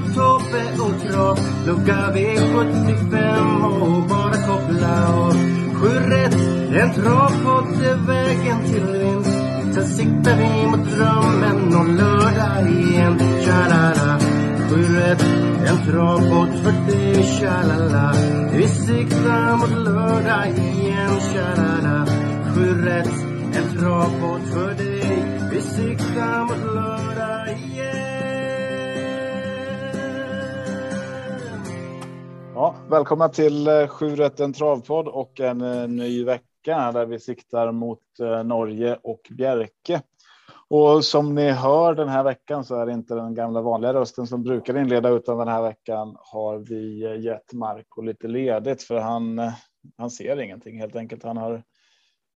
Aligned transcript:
Tobbe 0.00 0.62
och 0.78 1.10
Trav 1.10 1.38
Lucka 1.66 2.12
V75 2.14 3.64
och 3.80 4.02
bara 4.08 4.32
koppla 4.32 5.14
av 5.14 5.34
Sju 5.74 5.88
rätt, 5.88 6.34
en 6.82 6.92
travpodd 6.94 7.82
är 7.82 8.06
vägen 8.06 8.64
till 8.64 8.86
vinst. 8.86 9.44
Sen 9.74 9.86
siktar 9.86 10.36
vi 10.36 10.66
mot 10.66 10.90
drömmen 10.90 11.74
om 11.74 11.96
lördag 11.96 12.70
igen. 12.70 13.18
Tja-la-la. 13.44 14.18
Sju 14.70 14.96
rätt, 14.96 15.24
en 15.66 15.86
travpodd 15.86 16.48
för 16.62 16.92
dig 16.92 17.24
Tja-la-la. 17.24 18.14
Vi 18.52 18.68
siktar 18.68 19.56
mot 19.56 19.84
lördag 19.84 20.48
igen 20.48 21.20
Tja-la-la. 21.32 22.06
Sju 22.54 22.84
rätt, 22.84 23.10
en 23.54 23.78
travpodd 23.78 24.40
för 24.52 24.74
dig. 24.74 25.24
Vi 25.50 25.60
siktar 25.60 26.40
mot 26.44 26.74
lördag. 26.74 27.13
Ja, 32.56 32.74
välkomna 32.90 33.28
till 33.28 33.66
eh, 33.66 33.88
7 33.88 34.16
en 34.38 34.52
travpodd 34.52 35.08
och 35.08 35.40
en 35.40 35.60
eh, 35.60 35.88
ny 35.88 36.24
vecka 36.24 36.92
där 36.92 37.06
vi 37.06 37.20
siktar 37.20 37.72
mot 37.72 38.20
eh, 38.20 38.44
Norge 38.44 38.98
och 39.02 39.20
Bjerke. 39.30 40.02
Och 40.68 41.04
som 41.04 41.34
ni 41.34 41.50
hör 41.50 41.94
den 41.94 42.08
här 42.08 42.22
veckan 42.22 42.64
så 42.64 42.76
är 42.76 42.86
det 42.86 42.92
inte 42.92 43.14
den 43.14 43.34
gamla 43.34 43.60
vanliga 43.60 43.94
rösten 43.94 44.26
som 44.26 44.42
brukar 44.42 44.78
inleda 44.78 45.08
utan 45.08 45.38
den 45.38 45.48
här 45.48 45.62
veckan 45.62 46.16
har 46.18 46.58
vi 46.58 47.04
eh, 47.04 47.20
gett 47.20 47.52
Marco 47.52 48.02
lite 48.02 48.28
ledigt 48.28 48.82
för 48.82 49.00
han, 49.00 49.52
han 49.98 50.10
ser 50.10 50.40
ingenting 50.40 50.80
helt 50.80 50.96
enkelt. 50.96 51.22
Han 51.22 51.36
har, 51.36 51.62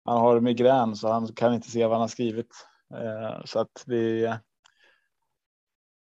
han 0.06 0.18
har 0.18 0.40
migrän 0.40 0.96
så 0.96 1.08
han 1.08 1.28
kan 1.28 1.54
inte 1.54 1.72
se 1.72 1.84
vad 1.84 1.92
han 1.92 2.02
har 2.02 2.08
skrivit. 2.08 2.52
Så 3.46 3.60
att 3.60 3.84
vi, 3.86 4.34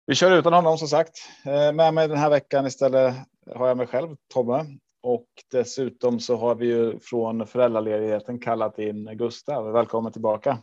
vi 0.06 0.16
kör 0.16 0.32
utan 0.32 0.54
honom 0.54 0.78
som 0.78 0.88
sagt. 0.88 1.16
Med 1.74 1.94
mig 1.94 2.08
den 2.08 2.18
här 2.18 2.30
veckan 2.30 2.66
istället 2.66 3.16
har 3.56 3.68
jag 3.68 3.78
mig 3.78 3.88
själv, 3.88 4.16
Tobbe. 4.34 4.66
Och 5.04 5.26
dessutom 5.52 6.20
så 6.20 6.38
har 6.38 6.56
vi 6.56 6.66
ju 6.68 7.00
från 7.00 7.48
föräldraledigheten 7.48 8.40
kallat 8.40 8.80
in 8.80 9.18
Gustav. 9.18 9.72
Välkommen 9.72 10.12
tillbaka. 10.12 10.58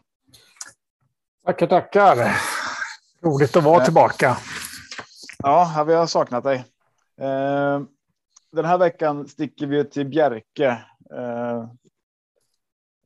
Tackar, 1.47 1.67
tackar. 1.67 2.17
Roligt 3.23 3.57
att 3.57 3.65
vara 3.65 3.79
Eh. 3.79 3.85
tillbaka. 3.85 4.37
Ja, 5.39 5.85
vi 5.87 5.95
har 5.95 6.07
saknat 6.07 6.45
dig. 6.45 6.57
Eh, 7.21 7.81
Den 8.53 8.65
här 8.65 8.79
veckan 8.79 9.29
sticker 9.29 9.67
vi 9.67 9.85
till 9.85 10.07
Bjerke. 10.09 10.67
Eh, 11.15 11.65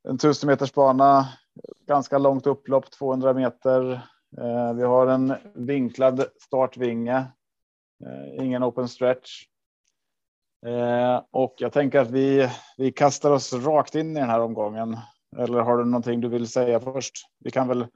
En 0.08 0.18
tusen 0.18 0.46
meters 0.46 0.72
bana, 0.72 1.28
ganska 1.86 2.18
långt 2.18 2.46
upplopp, 2.46 2.90
200 2.90 3.34
meter. 3.34 4.00
Vi 4.76 4.82
har 4.82 5.06
en 5.06 5.34
vinklad 5.54 6.24
startvinge, 6.40 7.24
ingen 8.40 8.62
open 8.64 8.88
stretch. 8.88 9.44
Eh, 10.66 11.22
Och 11.30 11.54
jag 11.58 11.72
tänker 11.72 12.00
att 12.00 12.10
vi, 12.10 12.50
vi 12.78 12.92
kastar 12.92 13.30
oss 13.30 13.52
rakt 13.52 13.94
in 13.94 14.16
i 14.16 14.20
den 14.20 14.30
här 14.30 14.40
omgången. 14.40 14.98
Eller 15.38 15.58
har 15.60 15.76
du 15.78 15.84
någonting 15.84 16.20
du 16.20 16.28
vill 16.28 16.48
säga 16.48 16.80
först? 16.80 17.12
Vi 17.44 17.50
kan 17.50 17.68
väl 17.68 17.86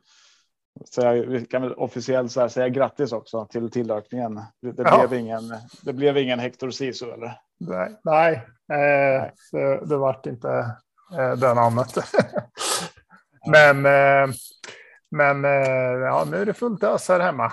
säga, 0.94 1.12
vi 1.12 1.44
kan 1.46 1.62
väl 1.62 1.74
officiellt 1.74 2.32
så 2.32 2.40
här 2.40 2.48
säga 2.48 2.68
grattis 2.68 3.12
också 3.12 3.46
till 3.46 3.70
tillökningen. 3.70 4.34
Det, 4.62 4.72
det 4.72 4.82
Ja. 4.82 5.06
blev 5.06 5.20
ingen. 5.20 5.42
Det 5.82 5.92
blev 5.92 6.16
ingen 6.18 6.38
Hector 6.38 6.70
Sisu 6.70 7.10
eller? 7.10 7.40
Nej, 7.60 7.96
nej 8.04 8.34
eh, 8.72 9.24
det, 9.52 9.86
det 9.86 9.96
vart 9.96 10.26
inte 10.26 10.48
eh, 11.18 11.32
det 11.32 11.54
namnet. 11.54 11.94
men 13.50 13.86
eh, 13.86 14.34
men 15.10 15.44
eh, 15.44 15.50
ja, 16.04 16.24
nu 16.30 16.36
är 16.36 16.46
det 16.46 16.54
fullt 16.54 16.82
ös 16.84 17.08
här 17.08 17.20
hemma. 17.20 17.52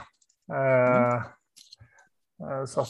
Eh, 0.54 1.14
eh, 2.50 2.66
Så 2.66 2.82
att 2.82 2.88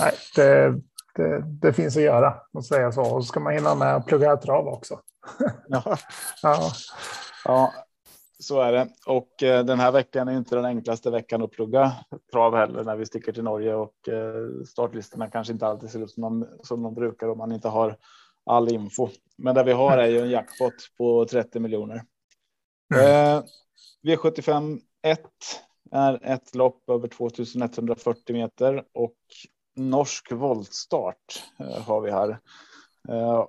nej, 0.00 0.12
det, 0.36 0.80
det, 1.14 1.42
det 1.60 1.72
finns 1.72 1.96
att 1.96 2.02
göra, 2.02 2.34
att 2.52 2.64
säga 2.64 2.92
så. 2.92 3.00
Och 3.00 3.24
så 3.24 3.28
ska 3.28 3.40
man 3.40 3.52
hinna 3.52 3.74
med 3.74 3.96
att 3.96 4.06
plugga 4.06 4.36
trav 4.36 4.68
också. 4.68 5.00
Ja, 5.68 5.98
Ja, 6.42 6.70
ja, 7.44 7.72
så 8.38 8.60
är 8.60 8.72
det. 8.72 8.88
Och 9.06 9.42
eh, 9.42 9.64
den 9.64 9.80
här 9.80 9.92
veckan 9.92 10.28
är 10.28 10.32
inte 10.32 10.56
den 10.56 10.64
enklaste 10.64 11.10
veckan 11.10 11.42
att 11.42 11.50
plugga 11.50 11.92
trav 12.32 12.56
heller 12.56 12.84
när 12.84 12.96
vi 12.96 13.06
sticker 13.06 13.32
till 13.32 13.44
Norge 13.44 13.74
och 13.74 14.08
eh, 14.08 14.64
startlistorna 14.68 15.30
kanske 15.30 15.52
inte 15.52 15.66
alltid 15.66 15.90
ser 15.90 16.04
ut 16.04 16.10
som 16.10 16.22
de, 16.22 16.48
som 16.62 16.82
de 16.82 16.94
brukar 16.94 17.28
om 17.28 17.38
man 17.38 17.52
inte 17.52 17.68
har 17.68 17.96
all 18.46 18.72
info. 18.72 19.08
Men 19.38 19.54
det 19.54 19.64
vi 19.64 19.72
har 19.72 19.98
är 19.98 20.08
ju 20.08 20.18
en 20.20 20.30
jackpot 20.30 20.74
på 20.98 21.24
30 21.24 21.60
miljoner. 21.60 22.02
Eh, 22.94 23.42
V75 24.02 24.80
1 25.02 25.20
är 25.90 26.18
ett 26.22 26.54
lopp 26.54 26.90
över 26.90 27.08
2140 27.08 28.36
meter 28.36 28.84
och 28.92 29.16
norsk 29.74 30.32
voltstart 30.32 31.42
eh, 31.58 31.82
har 31.82 32.00
vi 32.00 32.10
här. 32.10 32.38
Eh, 33.08 33.46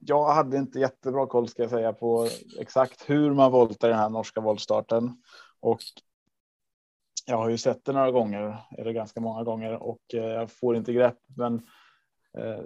jag 0.00 0.24
hade 0.24 0.56
inte 0.56 0.78
jättebra 0.78 1.26
koll 1.26 1.48
ska 1.48 1.62
jag 1.62 1.70
säga 1.70 1.92
på 1.92 2.28
exakt 2.58 3.10
hur 3.10 3.34
man 3.34 3.52
voltar 3.52 3.88
den 3.88 3.98
här 3.98 4.08
norska 4.08 4.40
voltstarten 4.40 5.22
och 5.60 5.80
jag 7.26 7.36
har 7.36 7.48
ju 7.48 7.58
sett 7.58 7.84
det 7.84 7.92
några 7.92 8.10
gånger 8.10 8.64
eller 8.78 8.92
ganska 8.92 9.20
många 9.20 9.44
gånger 9.44 9.82
och 9.82 10.14
eh, 10.14 10.24
jag 10.24 10.50
får 10.50 10.76
inte 10.76 10.92
grepp. 10.92 11.18
Men 11.36 11.66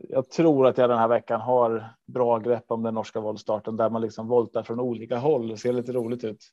jag 0.09 0.31
tror 0.31 0.67
att 0.67 0.79
jag 0.79 0.91
den 0.91 0.99
här 0.99 1.09
veckan 1.09 1.41
har 1.41 1.95
bra 2.07 2.39
grepp 2.39 2.65
om 2.69 2.83
den 2.83 2.95
norska 2.95 3.21
voltstarten 3.21 3.77
där 3.77 3.91
man 3.91 4.03
liksom 4.03 4.29
voltar 4.29 4.63
från 4.63 4.81
olika 4.81 5.17
håll. 5.17 5.49
Det 5.49 5.57
ser 5.57 5.73
lite 5.73 5.93
roligt 5.93 6.25
ut. 6.25 6.53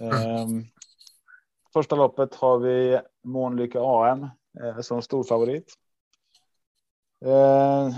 Ehm, 0.00 0.64
Första 1.72 1.96
loppet 1.96 2.34
har 2.34 2.58
vi 2.58 3.00
Månlycke 3.24 3.78
AM 3.80 4.28
Eh, 4.60 4.80
som 4.80 5.02
storfavorit. 5.02 5.72
Eh, 7.24 7.88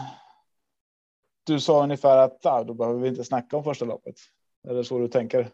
du 1.45 1.61
sa 1.61 1.83
ungefär 1.83 2.17
att 2.19 2.67
då 2.67 2.75
behöver 2.75 3.01
vi 3.01 3.09
inte 3.09 3.25
snacka 3.25 3.57
om 3.57 3.65
första 3.65 3.85
loppet. 3.85 4.15
Är 4.69 4.75
det 4.75 4.85
så 4.85 4.99
du 4.99 5.09
tänker? 5.09 5.51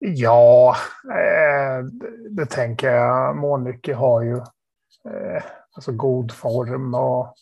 ja 0.00 0.76
eh, 1.04 1.84
det, 2.30 2.46
tänker 2.46 2.90
jag. 2.90 3.36
Månlycke 3.36 3.94
har 3.94 4.22
ju 4.22 4.40
alltså 5.72 5.92
god 5.92 6.32
form 6.32 6.94
och, 6.94 7.34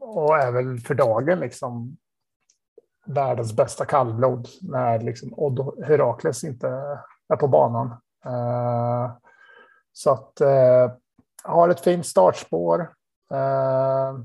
och 0.00 0.38
är 0.38 0.52
väl 0.52 0.78
för 0.78 0.94
dagen 0.94 1.40
liksom 1.40 1.96
världens 3.06 3.56
bästa 3.56 3.84
kallblod 3.84 4.48
när 4.62 5.00
liksom 5.00 5.34
Odd 5.36 5.84
Herakles 5.84 6.44
inte 6.44 6.68
är 7.28 7.36
på 7.36 7.48
banan. 7.48 7.86
Uh, 8.26 9.16
så 9.96 10.10
att 10.10 10.40
eh, 10.40 10.90
har 11.44 11.68
ett 11.68 11.80
fint 11.80 12.06
startspår. 12.06 12.80
Eh, 13.32 14.18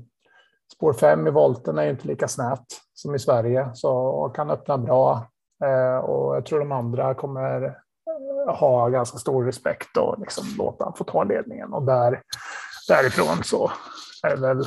spår 0.74 0.92
5 0.92 1.26
i 1.26 1.30
volten 1.30 1.78
är 1.78 1.82
ju 1.84 1.90
inte 1.90 2.08
lika 2.08 2.28
snävt 2.28 2.66
som 2.94 3.14
i 3.14 3.18
Sverige 3.18 3.70
så 3.74 4.32
kan 4.34 4.50
öppna 4.50 4.78
bra. 4.78 5.26
Eh, 5.64 5.96
och 5.96 6.36
jag 6.36 6.46
tror 6.46 6.58
de 6.58 6.72
andra 6.72 7.14
kommer 7.14 7.64
eh, 7.64 8.54
ha 8.54 8.88
ganska 8.88 9.18
stor 9.18 9.44
respekt 9.44 9.96
och 9.96 10.18
liksom 10.20 10.44
låta 10.58 10.84
han 10.84 10.94
få 10.94 11.04
ta 11.04 11.24
ledningen. 11.24 11.72
Och 11.72 11.82
där, 11.82 12.22
därifrån 12.88 13.44
så 13.44 13.70
är 14.22 14.36
det 14.36 14.40
väl 14.40 14.66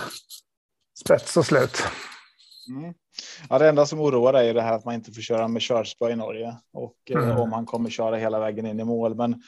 spets 1.04 1.38
och 1.38 1.46
slut. 1.46 1.78
Mm. 2.69 2.94
Ja, 3.50 3.60
det 3.60 3.69
enda 3.69 3.86
som 3.86 4.00
oroar 4.00 4.34
är 4.34 4.44
ju 4.44 4.54
det 4.54 4.62
här 4.62 4.74
att 4.74 4.86
man 4.86 4.94
inte 4.94 5.12
får 5.12 5.22
köra 5.22 5.48
med 5.48 5.62
körspö 5.62 6.10
i 6.10 6.16
Norge 6.16 6.56
och 6.74 6.96
eh, 7.10 7.24
Mm. 7.24 7.38
om 7.38 7.54
han 7.54 7.66
kommer 7.66 7.90
köra 7.90 8.16
hela 8.16 8.40
vägen 8.40 8.66
in 8.66 8.80
i 8.80 8.84
mål. 8.84 9.16
Men 9.16 9.34
eh, 9.34 9.40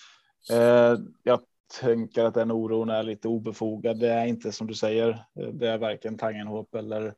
Eh, 0.50 1.00
jag 1.24 1.40
tänker 1.82 2.24
att 2.24 2.34
den 2.34 2.52
oron 2.52 2.90
är 2.90 3.04
lite 3.04 3.28
obefogad. 3.28 4.00
Det 4.00 4.10
är 4.10 4.26
inte 4.26 4.52
som 4.52 4.68
du 4.68 4.74
säger. 4.74 5.10
Eh, 5.40 5.48
det 5.48 5.70
är 5.70 5.78
varken 5.78 6.18
Tangenhop 6.18 6.76
eller 6.76 7.14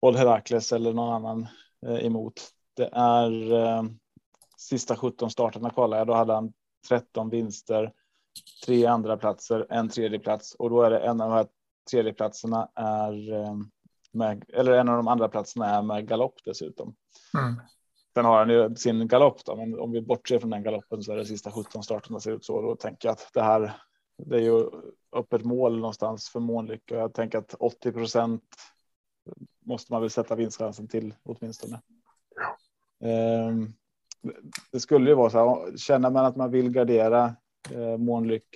Old 0.00 0.16
Herakles 0.16 0.72
eller 0.72 0.92
någon 0.92 1.14
annan 1.14 1.48
eh, 1.86 2.06
emot. 2.06 2.50
Det 2.76 2.88
är 2.92 3.52
eh, 3.52 3.82
sista 4.56 4.96
17 4.96 5.30
starterna 5.30 5.70
kollade 5.70 6.00
jag. 6.00 6.06
Då 6.06 6.14
hade 6.14 6.32
han 6.32 6.52
13 6.88 7.30
vinster, 7.30 7.92
tre 8.66 8.86
andra 8.86 9.16
platser, 9.16 9.66
en 9.70 9.88
tredje 9.88 10.18
plats 10.18 10.54
och 10.54 10.70
då 10.70 10.82
är 10.82 10.90
det 10.90 10.98
en 10.98 11.20
av 11.20 11.28
de 11.30 11.36
här 11.36 11.46
tredjeplatserna 11.90 12.68
är 12.74 13.32
eh, 13.32 13.54
med, 14.12 14.44
eller 14.48 14.72
en 14.72 14.88
av 14.88 14.96
de 14.96 15.08
andra 15.08 15.28
platserna 15.28 15.66
är 15.66 15.82
med 15.82 16.08
galopp 16.08 16.34
dessutom. 16.44 16.94
Mm. 17.38 17.60
Sen 18.20 18.26
har 18.26 18.38
han 18.38 18.50
ju 18.50 18.74
sin 18.74 19.08
galopp 19.08 19.44
då, 19.44 19.56
men 19.56 19.80
om 19.80 19.92
vi 19.92 20.02
bortser 20.02 20.38
från 20.38 20.50
den 20.50 20.62
galoppen 20.62 21.02
så 21.02 21.12
är 21.12 21.16
det 21.16 21.24
sista 21.24 21.50
17 21.50 21.82
starterna 21.82 22.20
ser 22.20 22.32
ut 22.32 22.44
så. 22.44 22.62
Då 22.62 22.76
tänker 22.76 23.08
jag 23.08 23.12
att 23.12 23.30
det 23.34 23.42
här, 23.42 23.72
det 24.18 24.36
är 24.36 24.40
ju 24.40 24.64
öppet 25.12 25.44
mål 25.44 25.78
någonstans 25.78 26.28
för 26.28 26.40
månlycka. 26.40 26.94
och 26.94 27.00
jag 27.00 27.14
tänker 27.14 27.38
att 27.38 27.54
80 27.58 27.92
procent 27.92 28.42
måste 29.66 29.92
man 29.92 30.00
väl 30.00 30.10
sätta 30.10 30.34
vinstchansen 30.34 30.88
till 30.88 31.14
åtminstone. 31.22 31.80
Um, 33.48 33.72
det 34.72 34.80
skulle 34.80 35.10
ju 35.10 35.16
vara 35.16 35.30
så 35.30 35.38
här, 35.38 35.76
känner 35.76 36.10
man 36.10 36.24
att 36.24 36.36
man 36.36 36.50
vill 36.50 36.70
gardera 36.70 37.36
eh, 37.70 37.92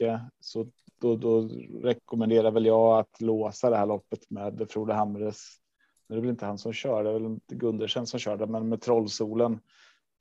eh, 0.08 0.20
så 0.40 0.66
då, 1.00 1.16
då 1.16 1.48
rekommenderar 1.82 2.50
väl 2.50 2.66
jag 2.66 2.98
att 2.98 3.20
låsa 3.20 3.70
det 3.70 3.76
här 3.76 3.86
loppet 3.86 4.30
med 4.30 4.66
Frode 4.70 4.94
Hamres. 4.94 5.63
Det 6.08 6.14
är 6.14 6.20
väl 6.20 6.30
inte 6.30 6.46
han 6.46 6.58
som 6.58 6.72
kör, 6.72 7.04
det 7.04 7.10
är 7.10 7.14
väl 7.14 7.24
inte 7.24 7.54
Gundersen 7.54 8.06
som 8.06 8.20
kör 8.20 8.36
det, 8.36 8.46
men 8.46 8.68
med 8.68 8.80
Trollsolen. 8.80 9.60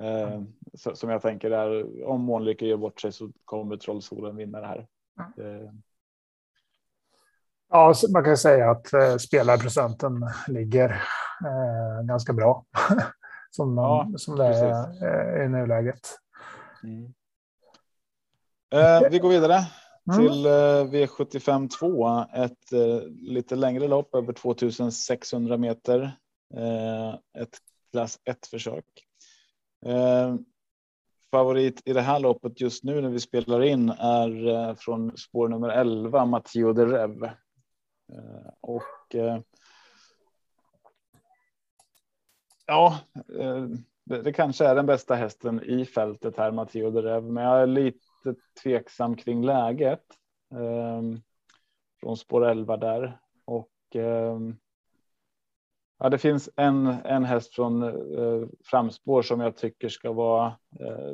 Eh, 0.03 0.41
som 0.93 1.09
jag 1.09 1.21
tänker 1.21 1.51
är 1.51 2.03
om 2.07 2.21
Månlycke 2.21 2.65
gör 2.65 2.77
bort 2.77 3.01
sig 3.01 3.11
så 3.11 3.31
kommer 3.45 3.77
Trollsolen 3.77 4.35
vinna 4.35 4.61
det 4.61 4.67
här. 4.67 4.87
Eh. 5.37 5.69
Ja, 7.69 7.93
man 8.13 8.23
kan 8.23 8.37
säga 8.37 8.71
att 8.71 8.93
eh, 8.93 9.17
spelarprocenten 9.17 10.27
ligger 10.47 10.89
eh, 11.45 12.05
ganska 12.05 12.33
bra 12.33 12.65
som, 13.51 13.77
ja, 13.77 14.11
som 14.17 14.35
det 14.35 14.45
är 14.45 15.39
eh, 15.39 15.45
i 15.45 15.49
nuläget. 15.49 16.19
Mm. 16.83 17.13
Eh, 18.73 19.09
vi 19.09 19.19
går 19.19 19.29
vidare 19.29 19.53
mm. 19.53 19.65
Mm. 20.11 20.27
till 20.27 20.45
eh, 20.45 21.07
V75 21.07 21.69
2. 21.79 22.25
Ett 22.33 22.73
eh, 22.73 23.07
lite 23.09 23.55
längre 23.55 23.87
lopp 23.87 24.15
över 24.15 24.33
2600 24.33 25.57
meter. 25.57 26.01
Eh, 26.55 27.13
ett 27.41 27.57
klass 27.91 28.19
1 28.23 28.47
försök. 28.47 28.85
Eh, 29.85 30.35
favorit 31.31 31.81
i 31.85 31.93
det 31.93 32.01
här 32.01 32.19
loppet 32.19 32.61
just 32.61 32.83
nu 32.83 33.01
när 33.01 33.09
vi 33.09 33.19
spelar 33.19 33.63
in 33.63 33.89
är 33.89 34.47
eh, 34.47 34.75
från 34.75 35.17
spår 35.17 35.47
nummer 35.47 35.69
11, 35.69 36.25
Matteo 36.25 36.73
de 36.73 36.85
Rev. 36.85 37.23
Eh, 38.13 38.49
och 38.61 39.15
eh, 39.15 39.39
ja, 42.65 42.99
eh, 43.39 43.65
det, 44.05 44.21
det, 44.21 44.33
kanske 44.33 44.65
är 44.65 44.75
den 44.75 44.85
bästa 44.85 45.15
hästen 45.15 45.63
i 45.63 45.85
fältet 45.85 46.37
här, 46.37 46.51
Matteo 46.51 46.91
de 46.91 47.01
Rev, 47.01 47.23
men 47.23 47.43
jag 47.43 47.61
är 47.61 47.67
lite 47.67 48.12
lite 48.25 48.41
tveksam 48.63 49.15
kring 49.15 49.45
läget. 49.45 50.03
Eh, 50.51 51.01
från 52.03 52.17
spår 52.17 52.45
11 52.45 52.77
där 52.77 53.19
och 53.45 53.95
eh, 53.95 54.39
ja, 55.99 56.09
det 56.09 56.17
finns 56.17 56.49
en, 56.55 56.87
en 56.87 57.23
häst 57.23 57.55
från 57.55 57.83
eh, 57.83 58.47
framspår 58.63 59.21
som 59.21 59.39
jag 59.39 59.57
tycker 59.57 59.89
ska 59.89 60.11
vara 60.11 60.45
eh, 60.79 61.13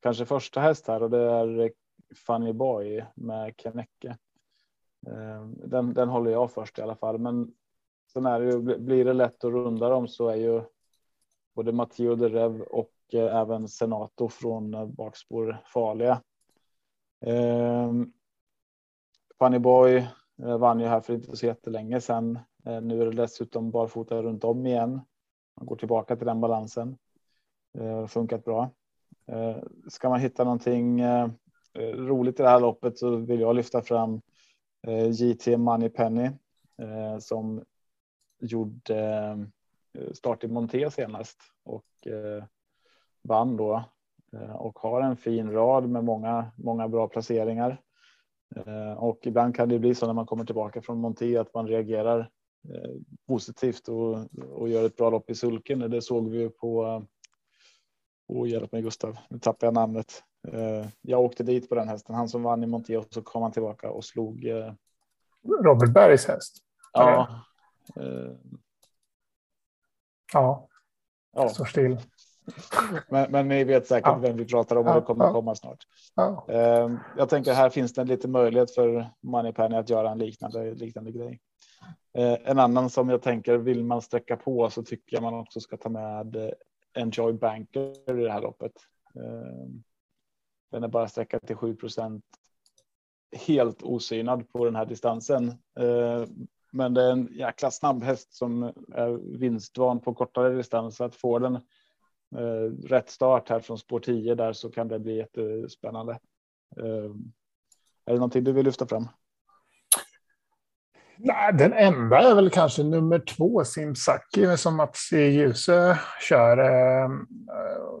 kanske 0.00 0.26
första 0.26 0.60
häst 0.60 0.88
här 0.88 1.02
och 1.02 1.10
det 1.10 1.22
är 1.22 1.72
Funny 2.26 2.52
Boy 2.52 3.04
med 3.14 3.54
Kennecke. 3.56 4.16
Eh, 5.06 5.46
den, 5.46 5.94
den 5.94 6.08
håller 6.08 6.30
jag 6.30 6.52
först 6.52 6.78
i 6.78 6.82
alla 6.82 6.96
fall, 6.96 7.18
men 7.18 7.54
sen 8.12 8.26
är 8.26 8.40
det 8.40 8.46
ju, 8.46 8.78
blir 8.78 9.04
det 9.04 9.12
lätt 9.12 9.44
att 9.44 9.52
runda 9.52 9.88
dem 9.88 10.08
så 10.08 10.28
är 10.28 10.36
ju 10.36 10.62
både 11.54 11.72
Matteo 11.72 12.14
de 12.14 12.28
Rev 12.28 12.60
och 12.60 12.90
Eh, 13.14 13.36
även 13.36 13.68
Senato 13.68 14.28
från 14.28 14.74
eh, 14.74 14.86
bakspår 14.86 15.62
farliga. 15.66 16.22
Ehm, 17.20 18.12
Funny 19.38 19.58
Boy 19.58 19.96
eh, 20.42 20.58
vann 20.58 20.80
ju 20.80 20.86
här 20.86 21.00
för 21.00 21.14
inte 21.14 21.36
så 21.36 21.46
jättelänge 21.46 22.00
sedan. 22.00 22.38
Nu 22.82 23.02
är 23.02 23.06
det 23.06 23.16
dessutom 23.16 23.70
barfota 23.70 24.22
runt 24.22 24.44
om 24.44 24.66
igen. 24.66 25.00
Man 25.56 25.66
går 25.66 25.76
tillbaka 25.76 26.16
till 26.16 26.26
den 26.26 26.40
balansen. 26.40 26.98
Funkat 28.08 28.44
bra. 28.44 28.70
Ska 29.88 30.08
man 30.08 30.20
hitta 30.20 30.44
någonting 30.44 31.02
roligt 31.78 32.40
i 32.40 32.42
det 32.42 32.48
här 32.48 32.60
loppet 32.60 32.98
så 32.98 33.16
vill 33.16 33.40
jag 33.40 33.56
lyfta 33.56 33.82
fram 33.82 34.20
JT 35.12 35.46
Money 35.58 35.88
Penny 35.88 36.30
som 37.20 37.64
gjorde 38.40 39.38
start 40.12 40.44
i 40.44 40.48
Monté 40.48 40.90
senast 40.90 41.38
och 41.64 42.06
vann 43.22 43.56
då 43.56 43.84
eh, 44.32 44.56
och 44.56 44.78
har 44.78 45.00
en 45.00 45.16
fin 45.16 45.52
rad 45.52 45.88
med 45.88 46.04
många, 46.04 46.52
många 46.56 46.88
bra 46.88 47.08
placeringar. 47.08 47.80
Eh, 48.56 48.92
och 48.92 49.18
ibland 49.22 49.56
kan 49.56 49.68
det 49.68 49.78
bli 49.78 49.94
så 49.94 50.06
när 50.06 50.12
man 50.12 50.26
kommer 50.26 50.44
tillbaka 50.44 50.82
från 50.82 50.98
Monté 50.98 51.36
att 51.36 51.54
man 51.54 51.68
reagerar 51.68 52.30
eh, 52.74 52.90
positivt 53.28 53.88
och, 53.88 54.18
och 54.50 54.68
gör 54.68 54.86
ett 54.86 54.96
bra 54.96 55.10
lopp 55.10 55.30
i 55.30 55.34
sulken. 55.34 55.78
Det 55.78 56.02
såg 56.02 56.28
vi 56.28 56.48
på. 56.48 57.02
Och 58.28 58.48
hjälp 58.48 58.72
mig 58.72 58.82
Gustav, 58.82 59.18
nu 59.28 59.38
tappar 59.38 59.66
jag 59.66 59.74
namnet. 59.74 60.22
Jag 61.00 61.20
åkte 61.20 61.42
dit 61.42 61.68
på 61.68 61.74
den 61.74 61.88
hästen, 61.88 62.14
han 62.14 62.28
som 62.28 62.42
vann 62.42 62.64
i 62.64 62.66
Monté 62.66 62.96
och 62.96 63.06
så 63.10 63.22
kom 63.22 63.42
han 63.42 63.52
tillbaka 63.52 63.90
och 63.90 64.04
slog. 64.04 64.46
Robert 65.64 65.92
Bergs 65.92 66.26
häst. 66.26 66.56
Ja. 66.92 67.44
Ja, 70.32 70.68
ja. 71.32 71.48
står 71.48 71.64
still. 71.64 71.98
Men, 73.08 73.30
men 73.30 73.48
ni 73.48 73.64
vet 73.64 73.86
säkert 73.86 74.06
ja. 74.06 74.18
vem 74.18 74.36
vi 74.36 74.44
pratar 74.44 74.76
om 74.76 74.86
och 74.86 74.94
det 74.94 75.00
kommer 75.00 75.24
ja. 75.24 75.32
komma 75.32 75.54
snart. 75.54 75.86
Ja. 76.14 76.46
Ehm, 76.48 76.98
jag 77.16 77.28
tänker 77.28 77.52
här 77.52 77.70
finns 77.70 77.94
det 77.94 78.00
en 78.00 78.08
liten 78.08 78.30
möjlighet 78.30 78.74
för 78.74 79.10
Moneypenny 79.20 79.76
att 79.76 79.90
göra 79.90 80.10
en 80.10 80.18
liknande, 80.18 80.74
liknande 80.74 81.12
grej. 81.12 81.40
Ehm, 82.14 82.36
en 82.44 82.58
annan 82.58 82.90
som 82.90 83.08
jag 83.08 83.22
tänker 83.22 83.56
vill 83.56 83.84
man 83.84 84.02
sträcka 84.02 84.36
på 84.36 84.70
så 84.70 84.82
tycker 84.82 85.16
jag 85.16 85.22
man 85.22 85.34
också 85.34 85.60
ska 85.60 85.76
ta 85.76 85.88
med 85.88 86.36
eh, 86.36 86.50
Enjoy 86.94 87.32
Banker 87.32 88.10
i 88.20 88.22
det 88.22 88.32
här 88.32 88.42
loppet. 88.42 88.72
Ehm, 89.14 89.82
den 90.70 90.84
är 90.84 90.88
bara 90.88 91.08
sträckad 91.08 91.46
till 91.46 91.56
7% 91.56 92.22
Helt 93.46 93.82
osynad 93.82 94.52
på 94.52 94.64
den 94.64 94.76
här 94.76 94.86
distansen. 94.86 95.54
Men 96.72 96.94
det 96.94 97.02
är 97.02 97.12
en 97.12 97.28
jäkla 97.32 97.70
snabb 97.70 98.02
häst 98.02 98.34
som 98.34 98.62
är 98.94 99.38
vinstvan 99.38 100.00
på 100.00 100.14
kortare 100.14 100.54
distans. 100.54 100.96
Så 100.96 101.04
att 101.04 101.14
få 101.14 101.38
den 101.38 101.58
Eh, 102.38 102.88
rätt 102.88 103.10
start 103.10 103.48
här 103.48 103.60
från 103.60 103.78
spår 103.78 104.00
10 104.00 104.34
där 104.34 104.52
så 104.52 104.70
kan 104.70 104.88
det 104.88 104.98
bli 104.98 105.16
jättespännande. 105.16 106.12
Eh, 106.76 107.10
är 108.06 108.12
det 108.12 108.14
någonting 108.14 108.44
du 108.44 108.52
vill 108.52 108.64
lyfta 108.64 108.86
fram? 108.86 109.08
Nej, 111.16 111.52
den 111.52 111.72
enda 111.72 112.18
är 112.18 112.34
väl 112.34 112.50
kanske 112.50 112.82
nummer 112.82 113.18
två, 113.18 113.64
Simsaki, 113.64 114.56
som 114.56 114.76
Mats 114.76 115.12
Djuse 115.12 115.98
kör. 116.20 116.58
Eh, 116.58 117.10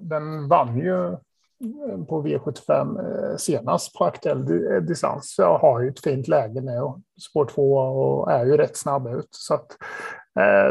den 0.00 0.48
vann 0.48 0.78
ju 0.78 1.06
eh, 1.06 2.04
på 2.08 2.22
V75 2.22 3.36
senast 3.36 3.94
på 3.94 4.04
aktuell 4.04 4.46
distans. 4.86 5.34
Jag 5.38 5.58
har 5.58 5.80
ju 5.80 5.88
ett 5.88 6.00
fint 6.00 6.28
läge 6.28 6.60
nu 6.60 7.02
spår 7.20 7.44
två 7.44 7.74
och 7.74 8.32
är 8.32 8.44
ju 8.44 8.56
rätt 8.56 8.76
snabb 8.76 9.06
ut. 9.06 9.28
Så 9.30 9.54
att, 9.54 9.76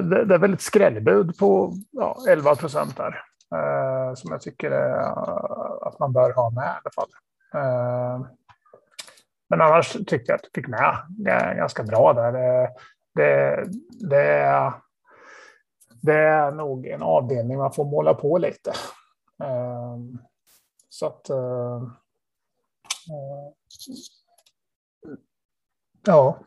det, 0.10 0.36
är 0.36 0.38
väl 0.38 0.54
ett 0.54 0.62
skrällbud 0.62 1.38
på 1.38 1.74
ja, 1.92 2.18
11 2.30 2.56
procent 2.56 2.98
där. 2.98 3.31
Eh, 3.56 4.14
som 4.14 4.32
jag 4.32 4.42
tycker 4.42 4.72
att 5.88 6.00
man 6.00 6.14
bör 6.14 6.34
ha 6.34 6.50
med 6.50 6.64
i 6.64 6.80
alla 6.84 6.92
fall. 6.96 7.10
men 9.50 9.62
annars 9.62 9.94
tyckte 9.94 10.32
jag 10.32 10.36
att 10.36 10.44
jag 10.44 10.64
fick 10.64 10.68
med 10.68 10.98
ganska 11.58 11.84
bra 11.84 12.14
där. 12.14 12.32
Det, 12.32 12.70
det, 13.16 13.64
det, 14.10 14.24
är, 14.24 14.74
det 16.02 16.18
är 16.18 16.52
nog 16.52 16.88
en 16.88 17.02
avdelning 17.02 17.58
man 17.58 17.74
får 17.74 17.86
måla 17.86 18.14
på 18.14 18.38
lite. 18.38 18.74
Så 20.92 21.06
att. 21.06 21.30
Uh, 21.30 21.84
uh, 23.12 23.52
ja. 26.06 26.40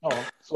Ja, 0.00 0.12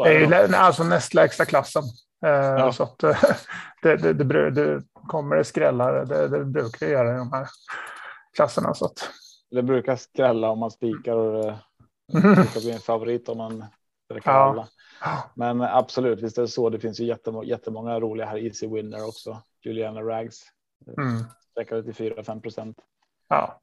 är 0.06 0.26
det. 0.26 0.36
är 0.36 0.52
alltså 0.52 0.84
näst 0.84 1.14
lägsta 1.14 1.44
klassen. 1.44 1.82
Uh, 2.24 2.30
ja. 2.30 2.72
Så 2.72 2.82
att 2.82 2.98
det, 3.82 3.96
det, 3.96 4.12
det, 4.12 4.50
det 4.50 4.82
kommer 5.06 5.36
det 5.36 5.44
skrälla. 5.44 6.04
Det, 6.04 6.28
det 6.28 6.44
brukar 6.44 6.86
det 6.86 6.92
göra 6.92 7.14
i 7.14 7.18
de 7.18 7.32
här 7.32 7.48
klasserna. 8.36 8.74
Så 8.74 8.84
att. 8.84 9.10
Det 9.50 9.62
brukar 9.62 9.96
skrälla 9.96 10.50
om 10.50 10.58
man 10.58 10.70
spikar 10.70 11.16
och 11.16 11.52
det 12.12 12.20
brukar 12.20 12.60
bli 12.60 12.70
en 12.70 12.80
favorit 12.80 13.28
om 13.28 13.38
man 13.38 13.64
ja. 14.24 14.66
Men 15.34 15.60
absolut, 15.60 16.22
visst 16.22 16.38
är 16.38 16.42
det 16.42 16.48
så. 16.48 16.70
Det 16.70 16.80
finns 16.80 17.00
ju 17.00 17.04
jättemånga, 17.04 17.46
jättemånga 17.46 18.00
roliga 18.00 18.26
här. 18.26 18.38
Easy 18.38 18.68
winner 18.68 19.04
också. 19.08 19.42
Juliana 19.64 20.02
Rags. 20.02 20.42
Mm. 20.98 21.24
Sträcker 21.50 21.82
till 21.82 22.12
4-5 22.12 22.40
procent. 22.40 22.76
Ja. 23.28 23.60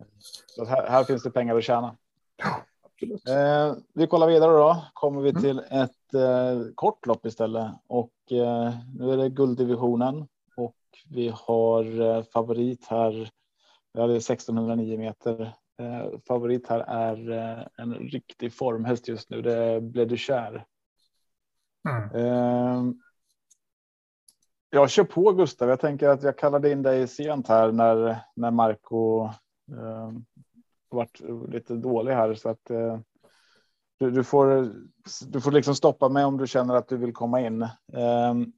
Så 0.48 0.66
här, 0.66 0.90
här, 0.90 1.04
finns 1.04 1.24
det 1.24 1.32
pengar 1.32 1.56
att 1.56 1.64
tjäna. 1.64 1.96
Ja, 2.36 2.62
eh, 3.04 3.76
vi 3.94 4.08
kollar 4.08 4.28
vidare 4.28 4.52
då. 4.52 4.86
Kommer 4.94 5.22
vi 5.22 5.30
mm. 5.30 5.42
till 5.42 5.60
ett 5.60 6.14
eh, 6.14 6.74
kort 6.76 7.06
lopp 7.06 7.26
istället 7.26 7.72
och 7.88 8.12
eh, 8.32 8.74
nu 8.96 9.12
är 9.12 9.18
det 9.18 9.30
gulddivisionen 9.30 10.28
och 10.56 10.76
vi 11.10 11.34
har 11.36 12.02
eh, 12.02 12.24
favorit 12.24 12.86
här. 12.86 13.30
Ja, 13.92 14.08
det 14.08 14.14
är 14.14 14.18
1609 14.18 14.98
meter. 14.98 15.42
Eh, 15.80 16.20
favorit 16.28 16.68
här 16.68 16.80
är 16.80 17.32
eh, 17.32 17.68
en 17.78 17.94
riktig 17.94 18.54
formhäst 18.54 19.08
just 19.08 19.30
nu. 19.30 19.42
Det 19.42 19.56
är 19.56 19.80
Bledu 19.80 20.18
Kär. 20.18 20.66
Mm. 22.14 23.00
jag 24.70 24.90
kör 24.90 25.04
på 25.04 25.32
Gustav. 25.32 25.70
Jag 25.70 25.80
tänker 25.80 26.10
att 26.10 26.24
jag 26.24 26.38
kallade 26.38 26.72
in 26.72 26.82
dig 26.82 27.08
sent 27.08 27.48
här 27.48 27.72
när 27.72 28.20
när 28.36 28.52
Marco 28.52 29.26
eh, 29.72 30.12
varit 30.96 31.22
lite 31.50 31.76
dålig 31.76 32.14
här 32.14 32.34
så 32.34 32.50
att 32.50 32.70
eh, 32.70 33.00
du, 34.00 34.12
du, 34.12 34.24
får. 34.24 34.72
Du 35.28 35.42
får 35.42 35.52
liksom 35.52 35.76
stoppa 35.76 36.10
mig 36.10 36.26
om 36.26 36.38
du 36.38 36.48
känner 36.48 36.76
att 36.76 36.88
du 36.88 36.98
vill 36.98 37.14
komma 37.14 37.42
in. 37.42 37.62
Eh, 37.62 38.30
mm. 38.30 38.54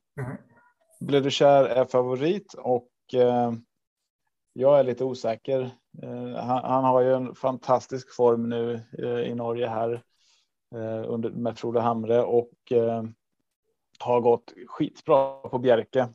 Blev 0.99 1.23
du 1.23 1.31
kär 1.31 1.65
är 1.65 1.85
favorit 1.85 2.53
och 2.53 2.89
eh, 3.13 3.51
jag 4.53 4.79
är 4.79 4.83
lite 4.83 5.03
osäker. 5.03 5.71
Eh, 6.01 6.35
han, 6.35 6.63
han, 6.63 6.83
har 6.83 7.01
ju 7.01 7.13
en 7.13 7.35
fantastisk 7.35 8.15
form 8.15 8.49
nu 8.49 8.81
eh, 8.97 9.31
i 9.31 9.35
Norge 9.35 9.67
här 9.67 10.03
eh, 10.75 11.11
under 11.11 11.29
med 11.29 11.57
Frode 11.57 11.81
Hamre 11.81 12.21
och 12.21 12.51
har 13.99 14.21
gått 14.21 14.53
skitbra 14.67 15.37
på 15.37 15.59
Bjerke. 15.59 16.09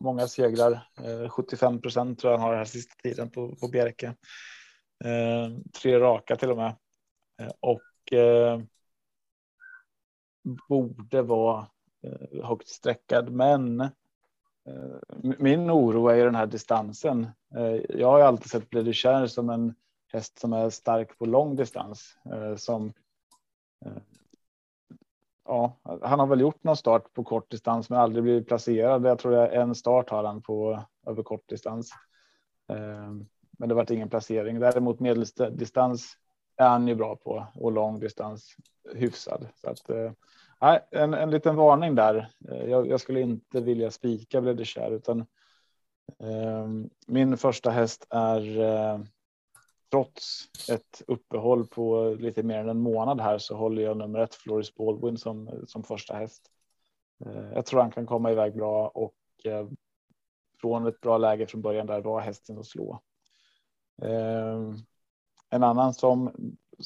Många 0.00 0.28
segrar, 0.28 0.88
75 1.28 1.80
procent 1.80 2.18
tror 2.18 2.32
jag 2.32 2.38
han 2.38 2.44
har 2.44 2.52
den 2.52 2.58
här 2.58 2.64
sista 2.64 2.94
tiden 3.02 3.30
på, 3.30 3.56
på 3.56 3.68
Bjerke. 3.68 4.14
Eh, 5.04 5.50
tre 5.72 6.00
raka 6.00 6.36
till 6.36 6.50
och 6.50 6.56
med. 6.56 6.76
Eh, 7.40 7.52
och 7.60 8.12
eh, 8.12 8.60
borde 10.68 11.22
vara 11.22 11.66
högt 12.42 12.68
sträckad, 12.68 13.32
men 13.32 13.88
min 15.38 15.70
oro 15.70 16.08
är 16.08 16.14
ju 16.14 16.24
den 16.24 16.34
här 16.34 16.46
distansen. 16.46 17.26
Jag 17.88 18.10
har 18.10 18.18
ju 18.18 18.24
alltid 18.24 18.50
sett 18.50 18.70
Bledukär 18.70 19.26
som 19.26 19.50
en 19.50 19.74
häst 20.12 20.38
som 20.38 20.52
är 20.52 20.70
stark 20.70 21.18
på 21.18 21.26
lång 21.26 21.56
distans. 21.56 22.16
Som 22.56 22.92
ja, 25.44 25.80
han 26.02 26.20
har 26.20 26.26
väl 26.26 26.40
gjort 26.40 26.64
någon 26.64 26.76
start 26.76 27.12
på 27.12 27.24
kort 27.24 27.50
distans, 27.50 27.90
men 27.90 27.98
aldrig 27.98 28.22
blivit 28.22 28.48
placerad. 28.48 29.06
Jag 29.06 29.18
tror 29.18 29.34
jag 29.34 29.54
en 29.54 29.74
start 29.74 30.10
har 30.10 30.24
han 30.24 30.42
på 30.42 30.84
över 31.06 31.22
kort 31.22 31.48
distans. 31.48 31.92
Men 33.60 33.68
det 33.68 33.74
varit 33.74 33.90
ingen 33.90 34.08
placering. 34.08 34.60
Däremot 34.60 35.00
medeldistans 35.00 36.16
är 36.56 36.68
han 36.68 36.88
ju 36.88 36.94
bra 36.94 37.16
på 37.16 37.46
och 37.54 37.72
lång 37.72 38.00
distans 38.00 38.56
hyfsad. 38.94 39.46
Så 39.54 39.70
att, 39.70 39.90
eh, 39.90 40.12
en, 40.90 41.14
en 41.14 41.30
liten 41.30 41.56
varning 41.56 41.94
där. 41.94 42.30
Eh, 42.48 42.64
jag, 42.64 42.88
jag 42.88 43.00
skulle 43.00 43.20
inte 43.20 43.60
vilja 43.60 43.90
spika 43.90 44.40
Bledekär 44.40 44.90
utan 44.90 45.20
eh, 46.18 46.68
min 47.06 47.36
första 47.36 47.70
häst 47.70 48.06
är 48.10 48.60
eh, 48.60 49.00
trots 49.90 50.44
ett 50.70 51.02
uppehåll 51.06 51.66
på 51.66 52.16
lite 52.18 52.42
mer 52.42 52.58
än 52.58 52.68
en 52.68 52.80
månad 52.80 53.20
här 53.20 53.38
så 53.38 53.56
håller 53.56 53.82
jag 53.82 53.96
nummer 53.96 54.18
ett 54.18 54.34
Floris 54.34 54.74
Baldwin 54.74 55.16
som 55.16 55.64
som 55.66 55.82
första 55.82 56.14
häst. 56.14 56.50
Eh, 57.26 57.52
jag 57.54 57.66
tror 57.66 57.80
han 57.80 57.90
kan 57.90 58.06
komma 58.06 58.32
iväg 58.32 58.56
bra 58.56 58.88
och 58.88 59.14
eh, 59.44 59.68
från 60.60 60.86
ett 60.86 61.00
bra 61.00 61.18
läge 61.18 61.46
från 61.46 61.62
början 61.62 61.86
där 61.86 62.00
var 62.00 62.20
hästen 62.20 62.58
att 62.58 62.66
slå. 62.66 63.00
Eh, 64.02 64.74
en 65.50 65.62
annan 65.62 65.94
som 65.94 66.32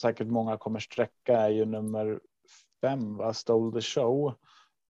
säkert 0.01 0.27
många 0.27 0.57
kommer 0.57 0.79
sträcka 0.79 1.39
är 1.39 1.49
ju 1.49 1.65
nummer 1.65 2.21
fem, 2.81 3.17
va? 3.17 3.35
Stole 3.35 3.81
the 3.81 3.81
show. 3.81 4.35